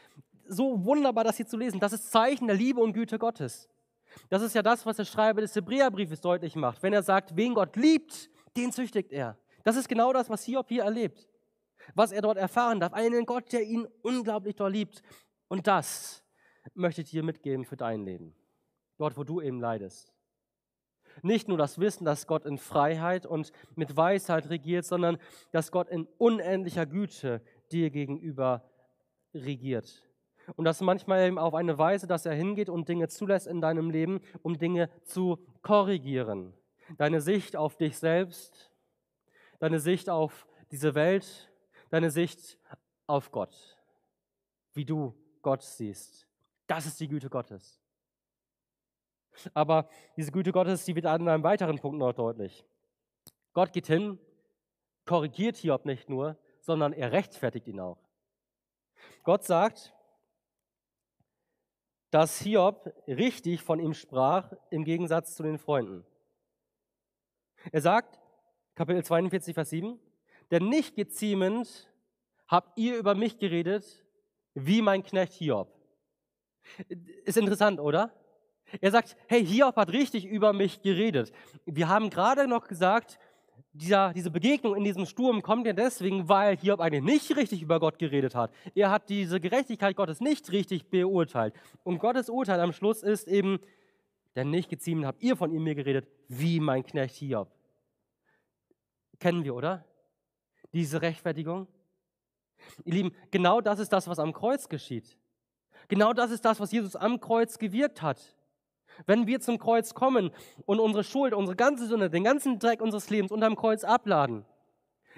[0.47, 1.80] so wunderbar, das hier zu lesen.
[1.80, 3.70] Das ist Zeichen der Liebe und Güte Gottes.
[4.30, 6.82] Das ist ja das, was der Schreiber des Hebräerbriefes deutlich macht.
[6.82, 9.38] Wenn er sagt, wen Gott liebt, den züchtigt er.
[9.63, 11.28] Das ist genau das, was Hiob hier erlebt.
[11.95, 12.93] Was er dort erfahren darf.
[12.93, 15.01] Einen Gott, der ihn unglaublich dort liebt.
[15.47, 16.24] Und das
[16.80, 18.34] möchte ich dir mitgeben für dein Leben.
[18.97, 20.13] Dort, wo du eben leidest.
[21.21, 25.17] Nicht nur das Wissen, dass Gott in Freiheit und mit Weisheit regiert, sondern
[25.51, 28.63] dass Gott in unendlicher Güte dir gegenüber
[29.34, 30.03] regiert.
[30.55, 33.89] Und das manchmal eben auf eine Weise, dass er hingeht und Dinge zulässt in deinem
[33.89, 36.53] Leben, um Dinge zu korrigieren.
[36.97, 38.71] Deine Sicht auf dich selbst,
[39.59, 41.51] deine Sicht auf diese Welt,
[41.89, 42.57] deine Sicht
[43.05, 43.77] auf Gott,
[44.73, 46.28] wie du Gott siehst.
[46.70, 47.82] Das ist die Güte Gottes.
[49.55, 52.63] Aber diese Güte Gottes, die wird an einem weiteren Punkt noch deutlich.
[53.53, 54.20] Gott geht hin,
[55.03, 57.97] korrigiert Hiob nicht nur, sondern er rechtfertigt ihn auch.
[59.24, 59.95] Gott sagt,
[62.11, 66.05] dass Hiob richtig von ihm sprach, im Gegensatz zu den Freunden.
[67.72, 68.20] Er sagt,
[68.76, 69.99] Kapitel 42, Vers 7,
[70.51, 71.91] denn nicht geziemend
[72.47, 74.05] habt ihr über mich geredet,
[74.53, 75.78] wie mein Knecht Hiob.
[77.26, 78.11] Ist interessant, oder?
[78.82, 81.32] Er sagt, hey, Hiob hat richtig über mich geredet.
[81.65, 83.20] Wir haben gerade noch gesagt,
[83.74, 87.80] dieser, diese Begegnung in diesem Sturm kommt ja deswegen, weil Hiob eigentlich nicht richtig über
[87.80, 88.51] Gott geredet hat.
[88.76, 91.53] Er hat diese Gerechtigkeit Gottes nicht richtig beurteilt.
[91.84, 93.59] Und Gottes Urteil am Schluss ist eben,
[94.36, 97.51] denn nicht geziemen habt ihr von ihm mir geredet, wie mein Knecht Hiob.
[99.20, 99.86] Kennen wir, oder?
[100.74, 101.67] Diese Rechtfertigung.
[102.86, 105.17] Ihr Lieben, genau das ist das, was am Kreuz geschieht.
[105.89, 108.19] Genau das ist das, was Jesus am Kreuz gewirkt hat.
[109.05, 110.31] Wenn wir zum Kreuz kommen
[110.65, 114.45] und unsere Schuld, unsere ganze Sünde, den ganzen Dreck unseres Lebens unterm Kreuz abladen,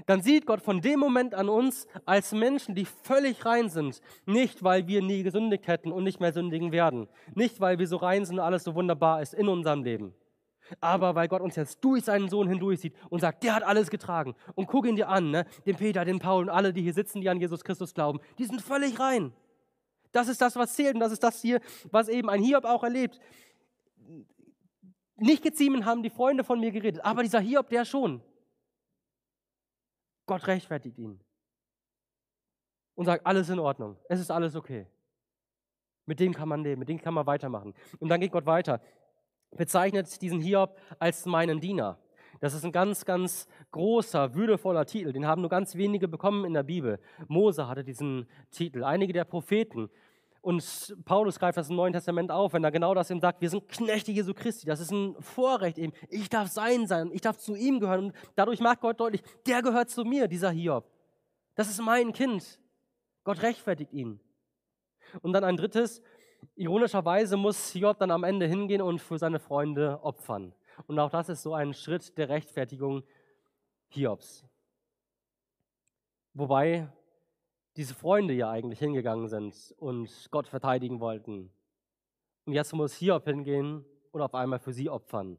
[0.05, 4.01] dann sieht Gott von dem Moment an uns als Menschen, die völlig rein sind.
[4.25, 7.07] Nicht, weil wir nie gesündigt hätten und nicht mehr sündigen werden.
[7.35, 10.15] Nicht, weil wir so rein sind und alles so wunderbar ist in unserem Leben.
[10.79, 13.89] Aber weil Gott uns jetzt durch seinen Sohn hindurch sieht und sagt, der hat alles
[13.89, 14.35] getragen.
[14.55, 15.45] Und guck ihn dir an, ne?
[15.65, 18.19] den Peter, den Paul und alle, die hier sitzen, die an Jesus Christus glauben.
[18.37, 19.33] Die sind völlig rein.
[20.11, 22.83] Das ist das, was zählt und das ist das hier, was eben ein Hiob auch
[22.83, 23.19] erlebt
[25.21, 28.21] nicht geziemen haben die Freunde von mir geredet, aber dieser Hiob, der schon.
[30.25, 31.19] Gott rechtfertigt ihn
[32.95, 34.87] und sagt, alles in Ordnung, es ist alles okay.
[36.05, 37.73] Mit dem kann man leben, mit dem kann man weitermachen.
[37.99, 38.81] Und dann geht Gott weiter,
[39.51, 41.99] bezeichnet diesen Hiob als meinen Diener.
[42.41, 45.13] Das ist ein ganz, ganz großer, würdevoller Titel.
[45.13, 46.99] Den haben nur ganz wenige bekommen in der Bibel.
[47.27, 49.91] Mose hatte diesen Titel, einige der Propheten.
[50.41, 53.49] Und Paulus greift das im Neuen Testament auf, wenn er genau das ihm sagt, wir
[53.51, 54.65] sind Knechte Jesu Christi.
[54.65, 55.93] Das ist ein Vorrecht eben.
[56.09, 58.05] Ich darf sein sein, ich darf zu ihm gehören.
[58.05, 60.89] Und dadurch macht Gott deutlich, der gehört zu mir, dieser Hiob.
[61.53, 62.59] Das ist mein Kind.
[63.23, 64.19] Gott rechtfertigt ihn.
[65.21, 66.01] Und dann ein drittes,
[66.55, 70.55] ironischerweise muss Hiob dann am Ende hingehen und für seine Freunde opfern.
[70.87, 73.03] Und auch das ist so ein Schritt der Rechtfertigung
[73.89, 74.45] Hiobs.
[76.33, 76.87] Wobei
[77.75, 81.51] diese Freunde ja eigentlich hingegangen sind und Gott verteidigen wollten.
[82.45, 85.37] Und jetzt muss Hiob hingehen und auf einmal für sie opfern,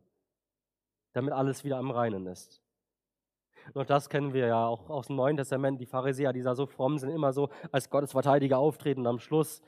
[1.12, 2.62] damit alles wieder am Reinen ist.
[3.74, 5.80] Und das kennen wir ja auch aus dem Neuen Testament.
[5.80, 9.00] Die Pharisäer, die da so fromm sind, immer so als Gottes Verteidiger auftreten.
[9.00, 9.62] Und am Schluss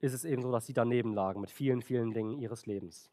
[0.00, 3.10] ist es eben so, dass sie daneben lagen mit vielen, vielen Dingen ihres Lebens.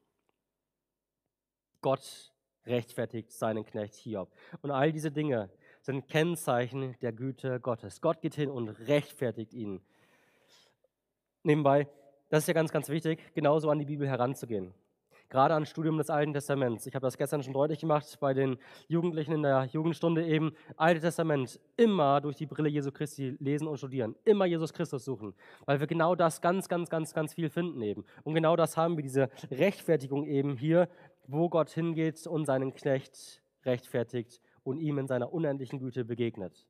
[1.83, 2.33] Gott
[2.65, 4.31] rechtfertigt seinen Knecht Hiob.
[4.63, 5.51] Und all diese Dinge,
[5.83, 8.01] sind Kennzeichen der Güte Gottes.
[8.01, 9.81] Gott geht hin und rechtfertigt ihn.
[11.43, 11.87] Nebenbei,
[12.29, 14.73] das ist ja ganz, ganz wichtig, genauso an die Bibel heranzugehen.
[15.29, 16.85] Gerade an Studium des Alten Testaments.
[16.85, 18.57] Ich habe das gestern schon deutlich gemacht bei den
[18.87, 20.53] Jugendlichen in der Jugendstunde eben.
[20.77, 24.15] Alte Testament immer durch die Brille Jesu Christi lesen und studieren.
[24.25, 25.33] Immer Jesus Christus suchen.
[25.65, 28.05] Weil wir genau das ganz, ganz, ganz, ganz viel finden eben.
[28.23, 30.87] Und genau das haben wir, diese Rechtfertigung eben hier,
[31.27, 36.67] wo Gott hingeht und seinen Knecht rechtfertigt und ihm in seiner unendlichen Güte begegnet.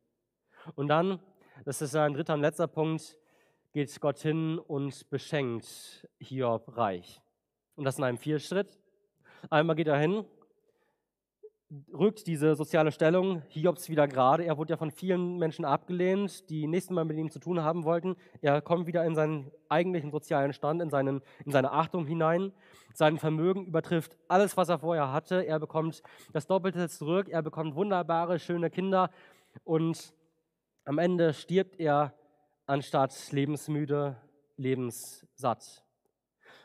[0.76, 1.20] Und dann,
[1.66, 3.18] das ist ein dritter und letzter Punkt,
[3.74, 7.22] geht Gott hin und beschenkt Hiob reich.
[7.76, 8.80] Und das in einem Vierschritt.
[9.50, 10.26] Einmal geht er hin,
[11.94, 14.44] rückt diese soziale Stellung Hiobs wieder gerade.
[14.46, 17.84] Er wurde ja von vielen Menschen abgelehnt, die nächstes Mal mit ihm zu tun haben
[17.84, 18.16] wollten.
[18.42, 22.52] Er kommt wieder in seinen eigentlichen sozialen Stand, in, seinen, in seine Achtung hinein.
[22.94, 25.46] Sein Vermögen übertrifft alles, was er vorher hatte.
[25.46, 27.30] Er bekommt das Doppelte zurück.
[27.30, 29.10] Er bekommt wunderbare, schöne Kinder.
[29.64, 30.14] Und
[30.86, 32.14] am Ende stirbt er
[32.66, 34.18] anstatt lebensmüde,
[34.58, 35.84] lebenssatt.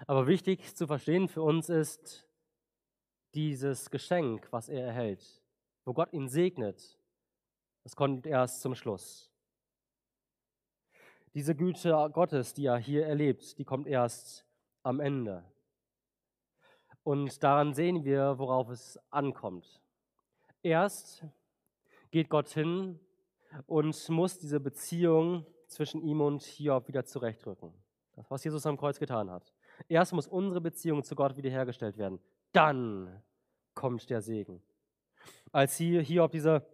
[0.07, 2.28] Aber wichtig zu verstehen für uns ist,
[3.39, 5.25] dieses Geschenk, was er erhält,
[5.85, 6.99] wo Gott ihn segnet,
[7.85, 9.31] das kommt erst zum Schluss.
[11.35, 14.45] Diese Güte Gottes, die er hier erlebt, die kommt erst
[14.83, 15.45] am Ende.
[17.05, 19.81] Und daran sehen wir, worauf es ankommt.
[20.61, 21.25] Erst
[22.11, 22.99] geht Gott hin
[23.67, 27.73] und muss diese Beziehung zwischen ihm und Hiob wieder zurechtrücken.
[28.17, 29.55] Das, was Jesus am Kreuz getan hat.
[29.87, 32.19] Erst muss unsere Beziehung zu Gott wiederhergestellt werden.
[32.51, 33.23] Dann
[33.79, 34.61] kommt der Segen.
[35.53, 36.67] Als sie Hiob diese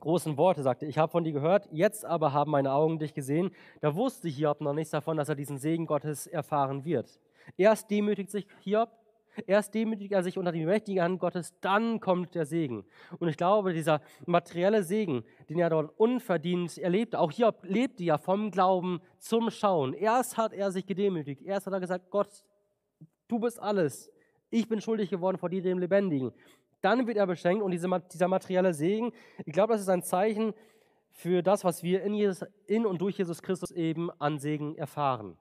[0.00, 3.50] großen Worte sagte, ich habe von dir gehört, jetzt aber haben meine Augen dich gesehen,
[3.82, 7.20] da wusste Hiob noch nichts davon, dass er diesen Segen Gottes erfahren wird.
[7.58, 8.88] Erst demütigt sich Hiob,
[9.46, 12.86] erst demütigt er sich unter die mächtige Hand Gottes, dann kommt der Segen.
[13.18, 18.16] Und ich glaube, dieser materielle Segen, den er dort unverdient erlebte, auch Hiob lebte ja
[18.16, 19.92] vom Glauben zum Schauen.
[19.92, 22.46] Erst hat er sich gedemütigt, erst hat er gesagt, Gott,
[23.28, 24.10] du bist alles
[24.54, 26.32] ich bin schuldig geworden vor dir, dem Lebendigen.
[26.80, 29.12] Dann wird er beschenkt und diese, dieser materielle Segen,
[29.44, 30.54] ich glaube, das ist ein Zeichen
[31.10, 35.36] für das, was wir in, Jesus, in und durch Jesus Christus eben an Segen erfahren.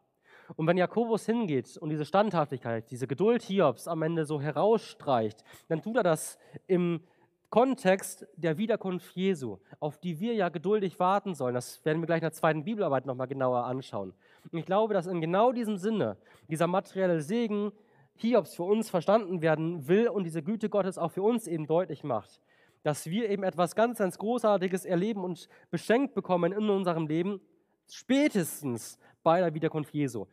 [0.55, 5.81] Und wenn Jakobus hingeht und diese Standhaftigkeit, diese Geduld Hiobs am Ende so herausstreicht, dann
[5.81, 6.37] tut er das
[6.67, 7.01] im
[7.49, 11.53] Kontext der Wiederkunft Jesu, auf die wir ja geduldig warten sollen.
[11.53, 14.13] Das werden wir gleich in der zweiten Bibelarbeit nochmal genauer anschauen.
[14.51, 16.17] Und ich glaube, dass in genau diesem Sinne
[16.49, 17.71] dieser materielle Segen
[18.15, 22.03] Hiobs für uns verstanden werden will und diese Güte Gottes auch für uns eben deutlich
[22.03, 22.41] macht,
[22.83, 27.41] dass wir eben etwas ganz, ganz Großartiges erleben und beschenkt bekommen in unserem Leben,
[27.87, 30.25] spätestens bei der Wiederkunft Jesu.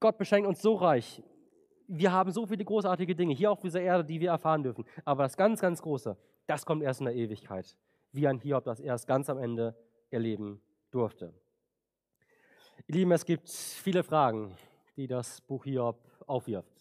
[0.00, 1.22] Gott beschenkt uns so reich.
[1.86, 4.84] Wir haben so viele großartige Dinge hier auf dieser Erde, die wir erfahren dürfen.
[5.04, 6.16] Aber das ganz, ganz Große,
[6.46, 7.76] das kommt erst in der Ewigkeit,
[8.12, 9.74] wie ein Hiob das erst ganz am Ende
[10.10, 10.60] erleben
[10.90, 11.34] durfte.
[12.86, 14.56] Ihr Lieben, es gibt viele Fragen,
[14.96, 16.73] die das Buch Hiob aufwirft.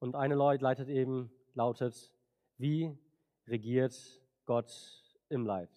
[0.00, 2.12] Und eine leitet eben, lautet,
[2.56, 2.98] wie
[3.46, 3.94] regiert
[4.46, 4.72] Gott
[5.28, 5.70] im Leid?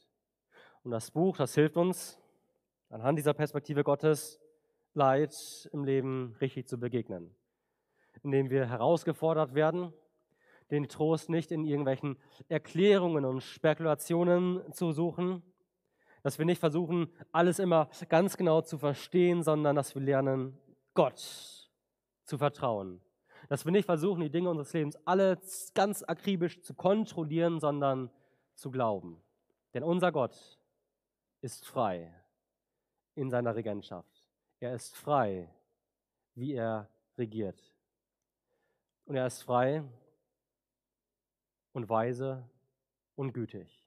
[0.83, 2.17] Und das Buch, das hilft uns,
[2.89, 4.39] anhand dieser Perspektive Gottes
[4.93, 7.35] Leid im Leben richtig zu begegnen.
[8.21, 9.93] Indem wir herausgefordert werden,
[10.71, 12.17] den Trost nicht in irgendwelchen
[12.47, 15.43] Erklärungen und Spekulationen zu suchen,
[16.21, 20.57] dass wir nicht versuchen, alles immer ganz genau zu verstehen, sondern dass wir lernen,
[20.93, 21.19] Gott
[22.23, 23.01] zu vertrauen
[23.49, 25.39] dass wir nicht versuchen, die Dinge unseres Lebens alle
[25.73, 28.09] ganz akribisch zu kontrollieren, sondern
[28.55, 29.21] zu glauben.
[29.73, 30.59] Denn unser Gott
[31.41, 32.13] ist frei
[33.15, 34.29] in seiner Regentschaft.
[34.59, 35.49] Er ist frei,
[36.35, 37.61] wie er regiert.
[39.05, 39.83] Und er ist frei
[41.73, 42.47] und weise
[43.15, 43.83] und gütig.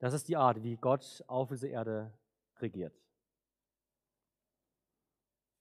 [0.00, 2.12] Das ist die Art, wie Gott auf diese Erde
[2.58, 2.94] regiert.